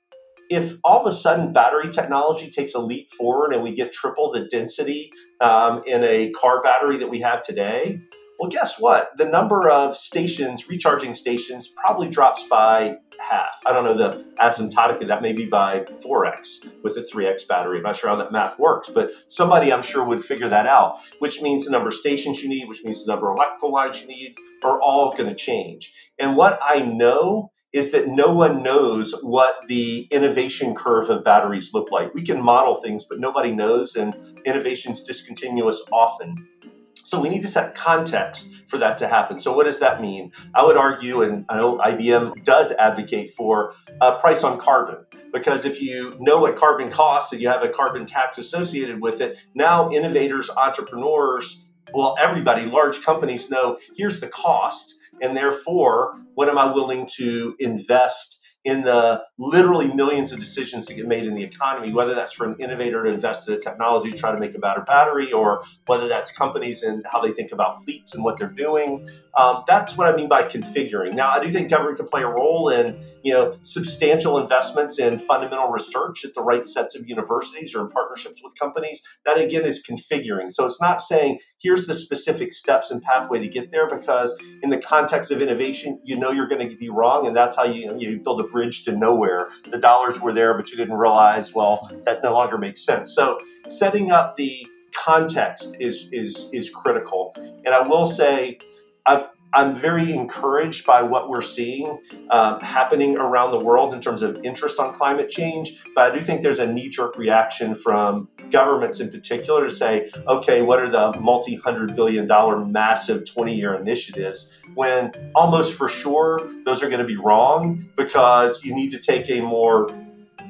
if 0.49 0.77
all 0.83 1.01
of 1.01 1.05
a 1.05 1.15
sudden 1.15 1.53
battery 1.53 1.89
technology 1.89 2.49
takes 2.49 2.73
a 2.73 2.79
leap 2.79 3.09
forward 3.11 3.53
and 3.53 3.63
we 3.63 3.73
get 3.73 3.93
triple 3.93 4.31
the 4.31 4.47
density 4.47 5.11
um, 5.41 5.83
in 5.85 6.03
a 6.03 6.31
car 6.31 6.61
battery 6.61 6.97
that 6.97 7.09
we 7.09 7.19
have 7.19 7.43
today, 7.43 8.01
well, 8.39 8.49
guess 8.49 8.79
what? 8.79 9.15
The 9.17 9.25
number 9.25 9.69
of 9.69 9.95
stations, 9.95 10.69
recharging 10.69 11.13
stations, 11.13 11.67
probably 11.67 12.09
drops 12.09 12.47
by 12.47 12.97
half. 13.19 13.59
I 13.65 13.73
don't 13.73 13.83
know 13.83 13.93
the 13.93 14.25
asymptotic 14.41 15.05
that, 15.05 15.21
maybe 15.21 15.45
by 15.45 15.81
4x 15.81 16.83
with 16.83 16.95
a 16.95 17.01
3x 17.01 17.47
battery. 17.47 17.77
I'm 17.77 17.83
not 17.83 17.97
sure 17.97 18.09
how 18.09 18.15
that 18.15 18.31
math 18.31 18.57
works, 18.57 18.89
but 18.89 19.11
somebody 19.27 19.73
I'm 19.73 19.81
sure 19.81 20.05
would 20.05 20.23
figure 20.23 20.47
that 20.47 20.67
out, 20.67 20.99
which 21.19 21.41
means 21.41 21.65
the 21.65 21.71
number 21.71 21.89
of 21.89 21.93
stations 21.93 22.41
you 22.41 22.47
need, 22.47 22.69
which 22.69 22.83
means 22.83 23.03
the 23.03 23.11
number 23.11 23.29
of 23.29 23.35
electrical 23.35 23.73
lines 23.73 24.01
you 24.01 24.07
need 24.07 24.35
are 24.63 24.81
all 24.81 25.11
going 25.11 25.29
to 25.29 25.35
change. 25.35 25.93
And 26.17 26.37
what 26.37 26.59
I 26.63 26.79
know 26.79 27.51
is 27.71 27.91
that 27.91 28.07
no 28.07 28.33
one 28.33 28.63
knows 28.63 29.13
what 29.21 29.67
the 29.67 30.07
innovation 30.11 30.73
curve 30.73 31.09
of 31.09 31.23
batteries 31.23 31.73
look 31.73 31.91
like. 31.91 32.13
We 32.13 32.23
can 32.23 32.41
model 32.41 32.75
things, 32.75 33.05
but 33.05 33.19
nobody 33.19 33.51
knows, 33.51 33.95
and 33.95 34.15
innovation's 34.45 35.03
discontinuous 35.03 35.83
often. 35.91 36.47
So 36.95 37.19
we 37.19 37.29
need 37.29 37.41
to 37.41 37.47
set 37.47 37.75
context 37.75 38.53
for 38.67 38.77
that 38.77 38.99
to 38.99 39.07
happen. 39.07 39.39
So 39.39 39.51
what 39.51 39.65
does 39.65 39.79
that 39.79 39.99
mean? 39.99 40.31
I 40.53 40.63
would 40.63 40.77
argue, 40.77 41.21
and 41.23 41.45
I 41.49 41.57
know 41.57 41.77
IBM 41.77 42.43
does 42.43 42.71
advocate 42.73 43.31
for 43.31 43.73
a 44.01 44.15
price 44.15 44.43
on 44.43 44.59
carbon, 44.59 45.05
because 45.33 45.65
if 45.65 45.81
you 45.81 46.15
know 46.19 46.41
what 46.41 46.55
carbon 46.55 46.89
costs 46.89 47.33
and 47.33 47.41
you 47.41 47.49
have 47.49 47.63
a 47.63 47.69
carbon 47.69 48.05
tax 48.05 48.37
associated 48.37 49.01
with 49.01 49.21
it, 49.21 49.43
now 49.55 49.91
innovators, 49.91 50.49
entrepreneurs, 50.51 51.65
well, 51.93 52.15
everybody, 52.19 52.65
large 52.65 53.01
companies 53.01 53.49
know 53.49 53.79
here's 53.95 54.19
the 54.19 54.27
cost 54.27 54.93
and 55.21 55.35
therefore, 55.35 56.15
what 56.35 56.49
am 56.49 56.57
I 56.57 56.71
willing 56.71 57.07
to 57.17 57.55
invest 57.59 58.38
in 58.65 58.83
the 58.83 59.23
literally 59.37 59.87
millions 59.93 60.33
of 60.33 60.39
decisions 60.39 60.85
that 60.85 60.95
get 60.95 61.07
made 61.07 61.23
in 61.23 61.33
the 61.33 61.43
economy, 61.43 61.93
whether 61.93 62.13
that's 62.13 62.33
for 62.33 62.45
an 62.45 62.55
innovator 62.59 63.03
to 63.03 63.09
invest 63.09 63.47
in 63.47 63.53
a 63.53 63.57
technology 63.57 64.11
to 64.11 64.17
try 64.17 64.33
to 64.33 64.39
make 64.39 64.53
a 64.53 64.59
better 64.59 64.81
battery, 64.81 65.31
or 65.31 65.63
whether 65.85 66.09
that's 66.09 66.29
companies 66.31 66.83
and 66.83 67.05
how 67.09 67.21
they 67.21 67.31
think 67.31 67.53
about 67.53 67.81
fleets 67.83 68.13
and 68.13 68.23
what 68.23 68.37
they're 68.37 68.49
doing. 68.49 69.07
Um, 69.37 69.63
that's 69.65 69.97
what 69.97 70.13
I 70.13 70.15
mean 70.15 70.27
by 70.27 70.43
configuring. 70.43 71.13
Now, 71.13 71.29
I 71.29 71.39
do 71.39 71.49
think 71.49 71.69
government 71.69 71.97
can 71.97 72.07
play 72.07 72.21
a 72.21 72.27
role 72.27 72.67
in 72.69 73.01
you 73.23 73.33
know 73.33 73.55
substantial 73.61 74.37
investments 74.37 74.99
in 74.99 75.19
fundamental 75.19 75.69
research 75.69 76.25
at 76.25 76.33
the 76.33 76.41
right 76.41 76.65
sets 76.65 76.95
of 76.95 77.07
universities 77.07 77.73
or 77.73 77.81
in 77.81 77.89
partnerships 77.89 78.41
with 78.43 78.59
companies. 78.59 79.01
That 79.25 79.37
again 79.37 79.63
is 79.63 79.81
configuring. 79.81 80.51
So 80.51 80.65
it's 80.65 80.81
not 80.81 81.01
saying 81.01 81.39
here's 81.61 81.87
the 81.87 81.93
specific 81.93 82.51
steps 82.51 82.91
and 82.91 83.01
pathway 83.01 83.39
to 83.39 83.47
get 83.47 83.71
there, 83.71 83.87
because 83.87 84.37
in 84.61 84.69
the 84.69 84.77
context 84.77 85.31
of 85.31 85.41
innovation, 85.41 86.01
you 86.03 86.17
know 86.17 86.31
you're 86.31 86.47
going 86.47 86.69
to 86.69 86.75
be 86.75 86.89
wrong, 86.89 87.25
and 87.25 87.35
that's 87.35 87.55
how 87.55 87.63
you, 87.63 87.95
you 87.97 88.19
build 88.19 88.41
a 88.41 88.49
bridge 88.59 88.83
to 88.83 88.91
nowhere. 88.91 89.47
The 89.71 89.77
dollars 89.77 90.19
were 90.19 90.33
there, 90.33 90.53
but 90.53 90.69
you 90.69 90.75
didn't 90.75 90.97
realize, 90.97 91.55
well, 91.55 91.89
that 92.03 92.21
no 92.21 92.33
longer 92.33 92.57
makes 92.57 92.81
sense. 92.83 93.15
So 93.15 93.39
setting 93.69 94.11
up 94.11 94.35
the 94.35 94.67
context 94.93 95.77
is 95.79 96.09
is 96.11 96.49
is 96.51 96.69
critical. 96.69 97.33
And 97.37 97.69
I 97.69 97.87
will 97.87 98.05
say, 98.05 98.59
I, 99.05 99.27
I'm 99.53 99.75
very 99.75 100.13
encouraged 100.13 100.85
by 100.85 101.01
what 101.01 101.29
we're 101.29 101.41
seeing 101.41 101.99
um, 102.29 102.59
happening 102.59 103.17
around 103.17 103.51
the 103.51 103.59
world 103.59 103.93
in 103.93 104.01
terms 104.01 104.21
of 104.21 104.39
interest 104.43 104.79
on 104.79 104.93
climate 104.93 105.29
change. 105.29 105.83
But 105.95 106.11
I 106.11 106.15
do 106.15 106.21
think 106.21 106.41
there's 106.41 106.59
a 106.59 106.71
knee 106.71 106.89
jerk 106.89 107.17
reaction 107.17 107.73
from 107.73 108.29
governments 108.51 108.99
in 108.99 109.09
particular 109.09 109.63
to 109.63 109.71
say, 109.71 110.11
okay, 110.27 110.61
what 110.61 110.79
are 110.79 110.89
the 110.89 111.19
multi 111.19 111.55
hundred 111.55 111.95
billion 111.95 112.27
dollar 112.27 112.63
massive 112.63 113.25
20 113.25 113.55
year 113.55 113.73
initiatives? 113.73 114.63
When 114.75 115.11
almost 115.33 115.73
for 115.73 115.87
sure 115.87 116.49
those 116.65 116.83
are 116.83 116.87
going 116.87 117.01
to 117.01 117.07
be 117.07 117.17
wrong 117.17 117.83
because 117.95 118.63
you 118.63 118.75
need 118.75 118.91
to 118.91 118.99
take 118.99 119.29
a 119.29 119.41
more 119.41 119.89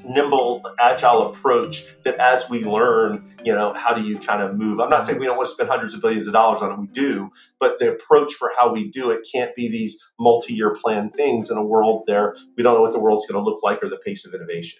nimble, 0.10 0.64
agile 0.80 1.30
approach 1.30 1.86
that 2.04 2.16
as 2.18 2.50
we 2.50 2.66
learn, 2.66 3.24
you 3.46 3.54
know, 3.54 3.74
how 3.74 3.94
do 3.94 4.02
you 4.02 4.18
kind 4.18 4.42
of 4.42 4.58
move? 4.58 4.80
I'm 4.80 4.90
not 4.90 5.06
saying 5.06 5.20
we 5.20 5.26
don't 5.26 5.38
want 5.38 5.48
to 5.48 5.54
spend 5.54 5.70
hundreds 5.70 5.94
of 5.94 6.02
billions 6.02 6.28
of 6.28 6.34
dollars 6.34 6.62
on 6.62 6.72
it, 6.72 6.80
we 6.80 6.88
do, 6.88 7.32
but 7.60 7.80
the 7.80 7.94
approach 7.94 8.34
for 8.34 8.52
how 8.58 8.74
we 8.74 8.90
do 8.90 9.12
it 9.12 9.28
can't 9.32 9.56
be 9.56 9.70
these 9.70 9.98
multi 10.20 10.54
year 10.54 10.74
plan 10.74 11.10
things 11.10 11.50
in 11.50 11.58
a 11.58 11.64
world 11.64 12.04
there. 12.08 12.36
We 12.58 12.64
don't 12.64 12.74
know 12.74 12.82
what 12.82 12.94
the 12.94 13.00
world's 13.00 13.26
going 13.26 13.42
to 13.42 13.50
look 13.50 13.64
like 13.64 13.84
or 13.84 13.90
the 13.90 13.98
pace 13.98 14.26
of 14.26 14.34
innovation. 14.34 14.80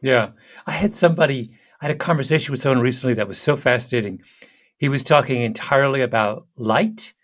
Yeah. 0.00 0.30
I 0.66 0.72
had 0.72 0.92
somebody, 0.92 1.50
I 1.80 1.86
had 1.86 1.94
a 1.94 1.98
conversation 1.98 2.52
with 2.52 2.60
someone 2.60 2.80
recently 2.80 3.14
that 3.14 3.28
was 3.28 3.38
so 3.38 3.56
fascinating. 3.56 4.22
He 4.76 4.88
was 4.88 5.02
talking 5.02 5.42
entirely 5.42 6.00
about 6.00 6.46
light. 6.56 7.14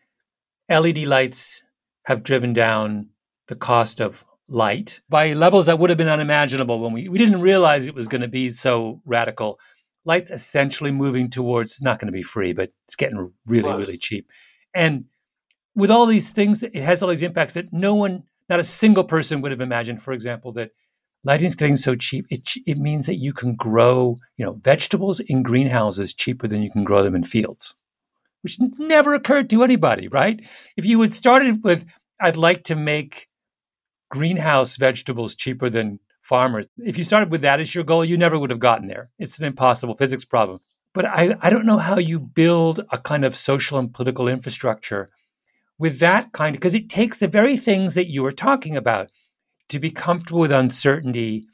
LED 0.70 0.98
lights 0.98 1.62
have 2.04 2.22
driven 2.22 2.52
down 2.52 3.08
the 3.48 3.56
cost 3.56 4.00
of 4.00 4.24
light 4.50 5.00
by 5.08 5.32
levels 5.32 5.66
that 5.66 5.78
would 5.78 5.90
have 5.90 5.96
been 5.96 6.08
unimaginable 6.08 6.80
when 6.80 6.92
we, 6.92 7.08
we 7.08 7.18
didn't 7.18 7.40
realize 7.40 7.86
it 7.86 7.94
was 7.94 8.08
going 8.08 8.20
to 8.20 8.28
be 8.28 8.50
so 8.50 9.00
radical. 9.06 9.58
Light's 10.04 10.30
essentially 10.30 10.90
moving 10.90 11.30
towards 11.30 11.80
not 11.80 12.00
going 12.00 12.08
to 12.08 12.12
be 12.12 12.22
free, 12.22 12.52
but 12.52 12.70
it's 12.86 12.96
getting 12.96 13.32
really, 13.46 13.72
really 13.72 13.96
cheap. 13.96 14.26
And 14.74 15.04
with 15.74 15.90
all 15.90 16.04
these 16.04 16.30
things, 16.30 16.62
it 16.62 16.74
has 16.74 17.02
all 17.02 17.08
these 17.08 17.22
impacts 17.22 17.54
that 17.54 17.72
no 17.72 17.94
one, 17.94 18.24
not 18.48 18.60
a 18.60 18.64
single 18.64 19.04
person 19.04 19.40
would 19.40 19.52
have 19.52 19.60
imagined. 19.60 20.02
For 20.02 20.12
example, 20.12 20.52
that 20.52 20.70
lighting's 21.22 21.54
getting 21.54 21.76
so 21.76 21.94
cheap, 21.94 22.26
it, 22.28 22.48
it 22.66 22.78
means 22.78 23.06
that 23.06 23.16
you 23.16 23.32
can 23.32 23.54
grow, 23.54 24.18
you 24.36 24.44
know, 24.44 24.58
vegetables 24.62 25.20
in 25.20 25.42
greenhouses 25.42 26.12
cheaper 26.12 26.48
than 26.48 26.62
you 26.62 26.70
can 26.70 26.82
grow 26.82 27.02
them 27.04 27.14
in 27.14 27.22
fields, 27.22 27.76
which 28.42 28.58
never 28.78 29.14
occurred 29.14 29.48
to 29.50 29.62
anybody, 29.62 30.08
right? 30.08 30.44
If 30.76 30.84
you 30.84 31.00
had 31.02 31.12
started 31.12 31.62
with, 31.62 31.84
I'd 32.20 32.36
like 32.36 32.64
to 32.64 32.74
make 32.74 33.28
greenhouse 34.10 34.76
vegetables 34.76 35.34
cheaper 35.34 35.70
than 35.70 36.00
farmers. 36.20 36.66
If 36.78 36.98
you 36.98 37.04
started 37.04 37.30
with 37.30 37.40
that 37.42 37.60
as 37.60 37.74
your 37.74 37.84
goal, 37.84 38.04
you 38.04 38.16
never 38.16 38.38
would 38.38 38.50
have 38.50 38.58
gotten 38.58 38.88
there. 38.88 39.10
It's 39.18 39.38
an 39.38 39.44
impossible 39.44 39.96
physics 39.96 40.24
problem. 40.24 40.60
But 40.92 41.06
I, 41.06 41.36
I 41.40 41.50
don't 41.50 41.66
know 41.66 41.78
how 41.78 41.98
you 41.98 42.18
build 42.18 42.80
a 42.90 42.98
kind 42.98 43.24
of 43.24 43.36
social 43.36 43.78
and 43.78 43.92
political 43.92 44.28
infrastructure 44.28 45.10
with 45.78 46.00
that 46.00 46.32
kind 46.32 46.52
because 46.52 46.74
it 46.74 46.88
takes 46.88 47.20
the 47.20 47.28
very 47.28 47.56
things 47.56 47.94
that 47.94 48.08
you 48.08 48.22
were 48.22 48.32
talking 48.32 48.76
about 48.76 49.10
to 49.68 49.78
be 49.78 49.90
comfortable 49.90 50.40
with 50.40 50.52
uncertainty. 50.52 51.46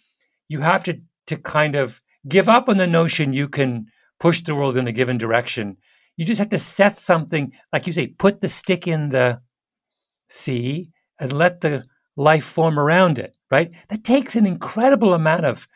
You 0.48 0.60
have 0.60 0.82
to, 0.84 1.00
to 1.26 1.36
kind 1.36 1.76
of 1.76 2.00
give 2.26 2.48
up 2.48 2.68
on 2.68 2.78
the 2.78 2.86
notion 2.86 3.32
you 3.32 3.48
can 3.48 3.86
push 4.18 4.40
the 4.40 4.54
world 4.54 4.76
in 4.76 4.88
a 4.88 4.92
given 4.92 5.18
direction. 5.18 5.76
You 6.16 6.24
just 6.24 6.38
have 6.38 6.48
to 6.48 6.58
set 6.58 6.96
something, 6.96 7.52
like 7.72 7.86
you 7.86 7.92
say, 7.92 8.06
put 8.06 8.40
the 8.40 8.48
stick 8.48 8.88
in 8.88 9.10
the 9.10 9.42
sea 10.30 10.90
and 11.20 11.32
let 11.32 11.60
the 11.60 11.84
life 12.16 12.44
form 12.44 12.78
around 12.78 13.18
it, 13.18 13.34
right? 13.50 13.70
That 13.88 14.04
takes 14.04 14.36
an 14.36 14.46
incredible 14.46 15.14
amount 15.14 15.44
of, 15.44 15.68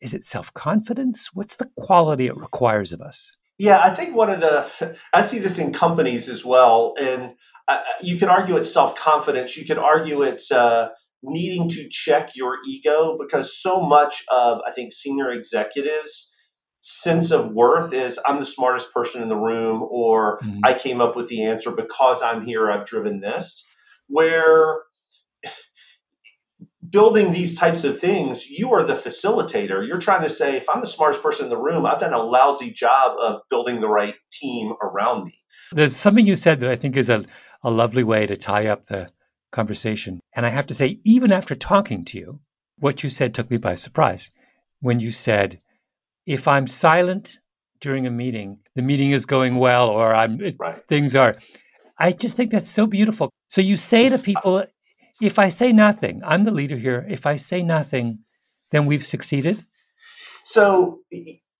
is 0.00 0.14
it 0.14 0.24
self 0.24 0.52
confidence? 0.54 1.30
What's 1.32 1.56
the 1.56 1.70
quality 1.76 2.26
it 2.26 2.36
requires 2.36 2.92
of 2.92 3.00
us? 3.00 3.36
Yeah, 3.58 3.80
I 3.82 3.90
think 3.90 4.14
one 4.14 4.30
of 4.30 4.40
the, 4.40 4.98
I 5.12 5.22
see 5.22 5.38
this 5.38 5.58
in 5.58 5.72
companies 5.72 6.28
as 6.28 6.44
well. 6.44 6.94
And 7.00 7.34
uh, 7.68 7.82
you 8.02 8.16
can 8.16 8.28
argue 8.28 8.56
it's 8.56 8.72
self 8.72 8.96
confidence. 8.96 9.56
You 9.56 9.64
can 9.64 9.78
argue 9.78 10.22
it's 10.22 10.50
uh, 10.50 10.90
needing 11.22 11.68
to 11.70 11.88
check 11.88 12.32
your 12.34 12.58
ego 12.66 13.16
because 13.18 13.56
so 13.56 13.80
much 13.80 14.24
of, 14.30 14.60
I 14.66 14.72
think, 14.72 14.92
senior 14.92 15.30
executives' 15.30 16.32
sense 16.80 17.30
of 17.30 17.52
worth 17.52 17.92
is 17.92 18.20
I'm 18.26 18.38
the 18.38 18.44
smartest 18.44 18.92
person 18.94 19.22
in 19.22 19.28
the 19.28 19.36
room 19.36 19.84
or 19.90 20.38
mm-hmm. 20.40 20.60
I 20.62 20.74
came 20.74 21.00
up 21.00 21.16
with 21.16 21.28
the 21.28 21.42
answer 21.42 21.72
because 21.72 22.22
I'm 22.22 22.44
here, 22.44 22.70
I've 22.70 22.86
driven 22.86 23.20
this. 23.20 23.66
Where 24.08 24.82
building 26.90 27.32
these 27.32 27.54
types 27.54 27.84
of 27.84 27.98
things, 27.98 28.50
you 28.50 28.72
are 28.72 28.84
the 28.84 28.94
facilitator. 28.94 29.86
You're 29.86 29.98
trying 29.98 30.22
to 30.22 30.28
say, 30.28 30.56
if 30.56 30.68
I'm 30.68 30.80
the 30.80 30.86
smartest 30.86 31.22
person 31.22 31.46
in 31.46 31.50
the 31.50 31.58
room, 31.58 31.86
I've 31.86 31.98
done 31.98 32.12
a 32.12 32.22
lousy 32.22 32.70
job 32.70 33.16
of 33.18 33.40
building 33.50 33.80
the 33.80 33.88
right 33.88 34.14
team 34.30 34.74
around 34.82 35.24
me. 35.24 35.38
There's 35.72 35.96
something 35.96 36.26
you 36.26 36.36
said 36.36 36.60
that 36.60 36.70
I 36.70 36.76
think 36.76 36.96
is 36.96 37.08
a, 37.08 37.24
a 37.62 37.70
lovely 37.70 38.04
way 38.04 38.26
to 38.26 38.36
tie 38.36 38.66
up 38.66 38.86
the 38.86 39.10
conversation. 39.52 40.20
And 40.34 40.46
I 40.46 40.50
have 40.50 40.66
to 40.66 40.74
say, 40.74 41.00
even 41.04 41.32
after 41.32 41.54
talking 41.54 42.04
to 42.06 42.18
you, 42.18 42.40
what 42.78 43.02
you 43.02 43.08
said 43.08 43.34
took 43.34 43.50
me 43.50 43.56
by 43.56 43.74
surprise. 43.74 44.30
When 44.80 45.00
you 45.00 45.10
said, 45.10 45.58
if 46.26 46.46
I'm 46.46 46.66
silent 46.66 47.38
during 47.80 48.06
a 48.06 48.10
meeting, 48.10 48.58
the 48.74 48.82
meeting 48.82 49.10
is 49.10 49.26
going 49.26 49.56
well, 49.56 49.88
or 49.88 50.14
I'm 50.14 50.38
right. 50.58 50.76
things 50.88 51.16
are. 51.16 51.36
I 51.98 52.12
just 52.12 52.36
think 52.36 52.50
that's 52.50 52.70
so 52.70 52.86
beautiful. 52.86 53.30
So 53.48 53.60
you 53.60 53.76
say 53.76 54.08
to 54.08 54.18
people, 54.18 54.64
if 55.20 55.38
I 55.38 55.48
say 55.48 55.72
nothing, 55.72 56.22
I'm 56.24 56.44
the 56.44 56.50
leader 56.50 56.76
here. 56.76 57.06
If 57.08 57.26
I 57.26 57.36
say 57.36 57.62
nothing, 57.62 58.20
then 58.70 58.86
we've 58.86 59.04
succeeded. 59.04 59.64
So 60.44 61.00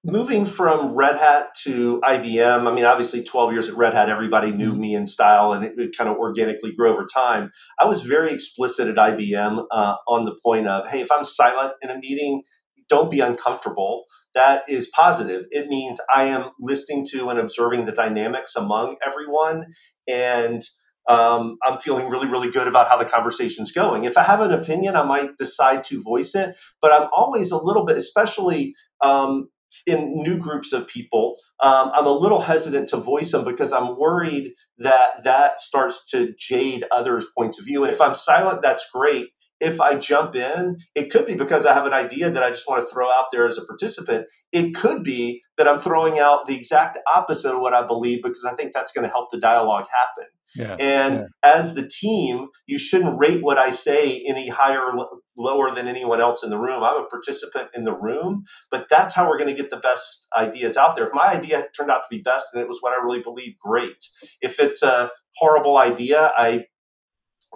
moving 0.04 0.46
from 0.46 0.94
Red 0.94 1.16
Hat 1.16 1.54
to 1.62 2.00
IBM, 2.02 2.66
I 2.66 2.72
mean, 2.72 2.84
obviously 2.84 3.24
12 3.24 3.52
years 3.52 3.68
at 3.68 3.76
Red 3.76 3.94
Hat, 3.94 4.08
everybody 4.08 4.52
knew 4.52 4.72
mm-hmm. 4.72 4.80
me 4.80 4.94
in 4.94 5.06
style 5.06 5.52
and 5.52 5.64
it, 5.64 5.74
it 5.76 5.96
kind 5.96 6.08
of 6.08 6.16
organically 6.16 6.72
grew 6.72 6.90
over 6.90 7.06
time. 7.12 7.50
I 7.80 7.86
was 7.86 8.02
very 8.02 8.30
explicit 8.30 8.88
at 8.88 8.96
IBM 8.96 9.66
uh, 9.70 9.96
on 10.06 10.24
the 10.24 10.36
point 10.44 10.68
of, 10.68 10.88
hey, 10.88 11.00
if 11.00 11.10
I'm 11.10 11.24
silent 11.24 11.72
in 11.82 11.90
a 11.90 11.98
meeting, 11.98 12.42
don't 12.88 13.10
be 13.10 13.20
uncomfortable. 13.20 14.04
That 14.34 14.62
is 14.68 14.86
positive. 14.86 15.46
It 15.50 15.66
means 15.66 16.00
I 16.14 16.24
am 16.24 16.50
listening 16.60 17.04
to 17.10 17.28
and 17.28 17.38
observing 17.38 17.86
the 17.86 17.92
dynamics 17.92 18.54
among 18.54 18.96
everyone. 19.04 19.66
And 20.06 20.62
um, 21.08 21.58
I'm 21.64 21.78
feeling 21.78 22.08
really, 22.08 22.26
really 22.26 22.50
good 22.50 22.68
about 22.68 22.88
how 22.88 22.96
the 22.96 23.04
conversation's 23.04 23.72
going. 23.72 24.04
If 24.04 24.16
I 24.16 24.22
have 24.22 24.40
an 24.40 24.52
opinion, 24.52 24.96
I 24.96 25.04
might 25.04 25.36
decide 25.36 25.84
to 25.84 26.02
voice 26.02 26.34
it, 26.34 26.56
but 26.80 26.92
I'm 26.92 27.08
always 27.16 27.50
a 27.50 27.58
little 27.58 27.84
bit, 27.84 27.96
especially 27.96 28.74
um, 29.02 29.48
in 29.86 30.14
new 30.14 30.38
groups 30.38 30.72
of 30.72 30.88
people, 30.88 31.36
um, 31.62 31.90
I'm 31.94 32.06
a 32.06 32.12
little 32.12 32.40
hesitant 32.40 32.88
to 32.90 32.96
voice 32.96 33.32
them 33.32 33.44
because 33.44 33.72
I'm 33.72 33.98
worried 33.98 34.52
that 34.78 35.24
that 35.24 35.60
starts 35.60 36.04
to 36.10 36.34
jade 36.38 36.84
others' 36.90 37.26
points 37.36 37.58
of 37.58 37.66
view. 37.66 37.84
And 37.84 37.92
if 37.92 38.00
I'm 38.00 38.14
silent, 38.14 38.62
that's 38.62 38.88
great. 38.90 39.28
If 39.60 39.80
I 39.80 39.96
jump 39.96 40.34
in, 40.34 40.76
it 40.94 41.10
could 41.10 41.26
be 41.26 41.34
because 41.34 41.64
I 41.64 41.74
have 41.74 41.86
an 41.86 41.92
idea 41.92 42.30
that 42.30 42.42
I 42.42 42.50
just 42.50 42.68
want 42.68 42.82
to 42.82 42.92
throw 42.92 43.10
out 43.10 43.26
there 43.32 43.46
as 43.46 43.58
a 43.58 43.64
participant. 43.64 44.26
It 44.52 44.74
could 44.74 45.02
be 45.02 45.42
that 45.56 45.66
I'm 45.66 45.80
throwing 45.80 46.18
out 46.18 46.46
the 46.46 46.54
exact 46.54 46.98
opposite 47.14 47.54
of 47.54 47.60
what 47.60 47.74
I 47.74 47.86
believe 47.86 48.22
because 48.22 48.44
I 48.44 48.54
think 48.54 48.72
that's 48.72 48.92
going 48.92 49.04
to 49.06 49.10
help 49.10 49.30
the 49.30 49.40
dialogue 49.40 49.86
happen. 49.92 50.30
Yeah, 50.54 50.76
and 50.78 51.14
yeah. 51.14 51.24
as 51.42 51.74
the 51.74 51.86
team, 51.86 52.48
you 52.66 52.78
shouldn't 52.78 53.18
rate 53.18 53.42
what 53.42 53.58
I 53.58 53.70
say 53.70 54.22
any 54.26 54.48
higher 54.48 54.80
or 54.80 55.08
lower 55.36 55.70
than 55.70 55.86
anyone 55.86 56.20
else 56.20 56.42
in 56.42 56.50
the 56.50 56.58
room. 56.58 56.82
I'm 56.82 57.02
a 57.02 57.06
participant 57.06 57.68
in 57.74 57.84
the 57.84 57.92
room, 57.92 58.44
but 58.70 58.88
that's 58.88 59.14
how 59.14 59.28
we're 59.28 59.38
going 59.38 59.54
to 59.54 59.60
get 59.60 59.70
the 59.70 59.76
best 59.76 60.28
ideas 60.36 60.76
out 60.76 60.96
there. 60.96 61.06
If 61.06 61.12
my 61.12 61.26
idea 61.26 61.66
turned 61.76 61.90
out 61.90 62.02
to 62.04 62.08
be 62.10 62.22
best 62.22 62.54
and 62.54 62.62
it 62.62 62.68
was 62.68 62.78
what 62.80 62.98
I 62.98 63.04
really 63.04 63.20
believe, 63.20 63.58
great. 63.58 64.04
If 64.40 64.58
it's 64.58 64.82
a 64.82 65.10
horrible 65.36 65.76
idea, 65.76 66.32
I 66.36 66.66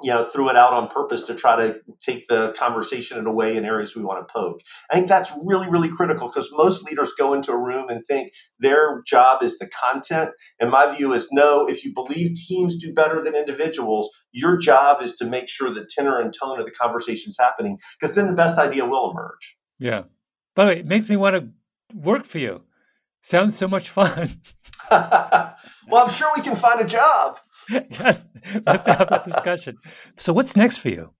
you 0.03 0.11
know 0.11 0.25
threw 0.25 0.49
it 0.49 0.57
out 0.57 0.73
on 0.73 0.89
purpose 0.89 1.25
to 1.25 1.35
try 1.35 1.57
to 1.57 1.81
take 2.01 2.27
the 2.29 2.53
conversation 2.57 3.19
in 3.19 3.27
a 3.27 3.33
way 3.33 3.57
in 3.57 3.65
areas 3.65 3.95
we 3.95 4.03
want 4.03 4.27
to 4.27 4.33
poke. 4.33 4.61
I 4.91 4.95
think 4.95 5.09
that's 5.09 5.33
really 5.45 5.69
really 5.69 5.89
critical 5.89 6.29
because 6.29 6.51
most 6.53 6.85
leaders 6.85 7.13
go 7.19 7.35
into 7.35 7.53
a 7.53 7.59
room 7.59 7.89
and 7.89 8.05
think 8.07 8.33
their 8.59 9.03
job 9.07 9.43
is 9.43 9.59
the 9.59 9.69
content. 9.69 10.31
And 10.59 10.71
my 10.71 10.95
view 10.95 11.13
is 11.13 11.29
no 11.33 11.69
if 11.69 11.85
you 11.85 11.93
believe 11.93 12.37
teams 12.37 12.77
do 12.79 12.93
better 12.95 13.23
than 13.23 13.35
individuals 13.35 14.11
your 14.33 14.57
job 14.57 15.03
is 15.03 15.17
to 15.17 15.25
make 15.25 15.49
sure 15.49 15.71
the 15.71 15.89
tenor 15.89 16.21
and 16.21 16.33
tone 16.33 16.59
of 16.61 16.67
the 16.67 16.73
conversation 16.73 17.31
is 17.31 17.39
happening 17.39 17.79
because 17.99 18.15
then 18.15 18.29
the 18.29 18.35
best 18.35 18.59
idea 18.59 18.87
will 18.87 19.11
emerge. 19.11 19.59
Yeah. 19.79 20.05
By 20.55 20.65
the 20.65 20.71
way 20.73 20.79
it 20.81 20.87
makes 20.87 21.09
me 21.09 21.17
want 21.17 21.37
to 21.37 21.49
work 21.97 22.25
for 22.25 22.39
you. 22.39 22.63
Sounds 23.23 23.57
so 23.57 23.69
much 23.69 23.89
fun. 23.89 24.41
Well 25.91 26.05
i'm 26.05 26.11
sure 26.11 26.31
we 26.37 26.43
can 26.43 26.55
find 26.55 26.81
a 26.81 26.87
job 26.87 27.39
yes, 27.91 28.25
let's 28.67 28.87
have 28.87 29.09
that 29.11 29.25
discussion. 29.25 29.77
So, 30.17 30.33
what's 30.33 30.57
next 30.57 30.79
for 30.79 30.89
you? 30.89 31.11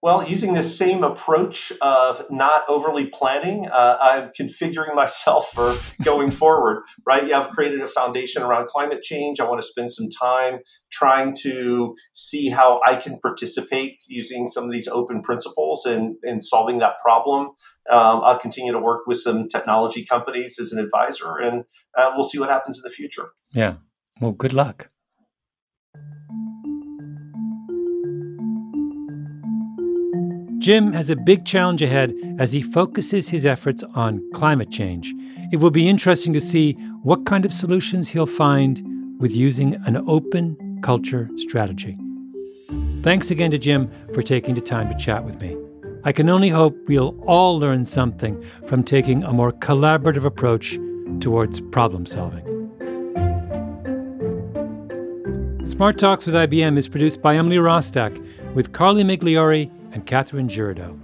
Well, 0.00 0.28
using 0.28 0.52
this 0.52 0.78
same 0.78 1.02
approach 1.02 1.72
of 1.82 2.24
not 2.30 2.62
overly 2.68 3.06
planning, 3.06 3.66
uh, 3.66 3.98
I'm 4.00 4.30
configuring 4.38 4.94
myself 4.94 5.50
for 5.50 5.74
going 6.04 6.30
forward, 6.30 6.84
right? 7.04 7.26
Yeah, 7.26 7.40
I've 7.40 7.50
created 7.50 7.80
a 7.80 7.88
foundation 7.88 8.42
around 8.42 8.68
climate 8.68 9.02
change. 9.02 9.40
I 9.40 9.48
want 9.48 9.60
to 9.60 9.66
spend 9.66 9.90
some 9.90 10.08
time 10.08 10.60
trying 10.92 11.34
to 11.42 11.96
see 12.12 12.48
how 12.48 12.80
I 12.86 12.94
can 12.94 13.18
participate 13.18 14.04
using 14.08 14.46
some 14.46 14.64
of 14.64 14.70
these 14.70 14.86
open 14.86 15.20
principles 15.20 15.84
and 15.84 16.16
in, 16.22 16.34
in 16.34 16.42
solving 16.42 16.78
that 16.78 16.94
problem. 17.02 17.48
Um, 17.90 18.20
I'll 18.22 18.38
continue 18.38 18.70
to 18.70 18.80
work 18.80 19.00
with 19.08 19.18
some 19.18 19.48
technology 19.48 20.04
companies 20.04 20.60
as 20.60 20.70
an 20.70 20.78
advisor, 20.78 21.38
and 21.38 21.64
uh, 21.96 22.12
we'll 22.14 22.28
see 22.28 22.38
what 22.38 22.50
happens 22.50 22.78
in 22.78 22.82
the 22.84 22.94
future. 22.94 23.30
Yeah. 23.52 23.76
Well, 24.20 24.32
good 24.32 24.52
luck. 24.52 24.90
Jim 30.58 30.92
has 30.92 31.08
a 31.08 31.16
big 31.16 31.46
challenge 31.46 31.82
ahead 31.82 32.14
as 32.38 32.52
he 32.52 32.60
focuses 32.60 33.28
his 33.28 33.46
efforts 33.46 33.84
on 33.94 34.20
climate 34.34 34.70
change. 34.70 35.14
It 35.52 35.58
will 35.58 35.70
be 35.70 35.88
interesting 35.88 36.32
to 36.32 36.40
see 36.40 36.72
what 37.02 37.24
kind 37.26 37.44
of 37.44 37.52
solutions 37.52 38.08
he'll 38.08 38.26
find 38.26 38.82
with 39.20 39.30
using 39.30 39.76
an 39.86 40.04
open 40.08 40.80
culture 40.82 41.30
strategy. 41.36 41.96
Thanks 43.02 43.30
again 43.30 43.52
to 43.52 43.58
Jim 43.58 43.90
for 44.12 44.22
taking 44.22 44.56
the 44.56 44.60
time 44.60 44.88
to 44.88 44.96
chat 44.96 45.24
with 45.24 45.40
me. 45.40 45.56
I 46.04 46.12
can 46.12 46.28
only 46.28 46.48
hope 46.48 46.76
we'll 46.88 47.18
all 47.26 47.58
learn 47.58 47.84
something 47.84 48.44
from 48.66 48.82
taking 48.82 49.22
a 49.22 49.32
more 49.32 49.52
collaborative 49.52 50.24
approach 50.24 50.78
towards 51.20 51.60
problem 51.60 52.04
solving. 52.04 52.57
Smart 55.68 55.98
Talks 55.98 56.24
with 56.24 56.34
IBM 56.34 56.78
is 56.78 56.88
produced 56.88 57.20
by 57.20 57.36
Emily 57.36 57.58
Rostek 57.58 58.54
with 58.54 58.72
Carly 58.72 59.04
Migliori 59.04 59.70
and 59.92 60.06
Catherine 60.06 60.48
Girardeau. 60.48 60.98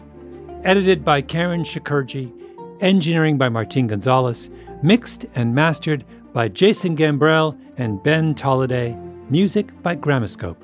Edited 0.64 1.04
by 1.04 1.20
Karen 1.20 1.64
Shakerdge, 1.64 2.32
engineering 2.80 3.36
by 3.36 3.50
Martin 3.50 3.86
Gonzalez, 3.88 4.48
mixed 4.82 5.26
and 5.34 5.54
mastered 5.54 6.02
by 6.32 6.48
Jason 6.48 6.96
Gambrell 6.96 7.56
and 7.76 8.02
Ben 8.02 8.34
Tolliday, 8.34 8.96
music 9.28 9.70
by 9.82 9.94
Gramoscope. 9.94 10.56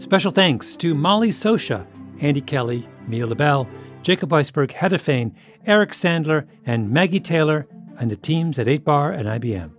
Special 0.00 0.32
thanks 0.32 0.76
to 0.78 0.92
Molly 0.92 1.30
Socha, 1.30 1.86
Andy 2.20 2.40
Kelly, 2.40 2.88
Mia 3.06 3.24
Lobel, 3.24 3.68
Jacob 4.02 4.30
Weisberg, 4.30 4.72
Heather 4.72 4.98
Fain, 4.98 5.32
Eric 5.64 5.92
Sandler, 5.92 6.44
and 6.66 6.90
Maggie 6.90 7.20
Taylor, 7.20 7.68
and 7.98 8.10
the 8.10 8.16
teams 8.16 8.58
at 8.58 8.66
8Bar 8.66 9.16
and 9.16 9.28
IBM. 9.28 9.70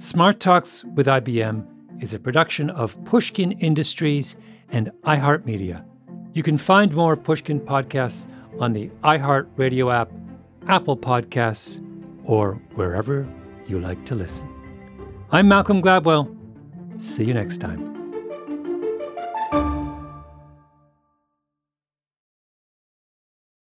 Smart 0.00 0.38
Talks 0.38 0.84
with 0.84 1.08
IBM 1.08 1.66
is 2.02 2.12
a 2.12 2.18
production 2.18 2.68
of 2.70 3.02
Pushkin 3.04 3.52
Industries 3.52 4.34
and 4.70 4.90
iHeartMedia. 5.04 5.84
You 6.34 6.42
can 6.42 6.58
find 6.58 6.92
more 6.92 7.16
Pushkin 7.16 7.60
podcasts 7.60 8.26
on 8.58 8.72
the 8.72 8.90
iHeartRadio 9.04 9.94
app, 9.94 10.10
Apple 10.66 10.96
Podcasts, 10.96 11.80
or 12.24 12.54
wherever 12.74 13.28
you 13.68 13.78
like 13.78 14.04
to 14.06 14.16
listen. 14.16 14.48
I'm 15.30 15.48
Malcolm 15.48 15.80
Gladwell. 15.80 16.36
See 17.00 17.24
you 17.24 17.34
next 17.34 17.58
time. 17.58 17.91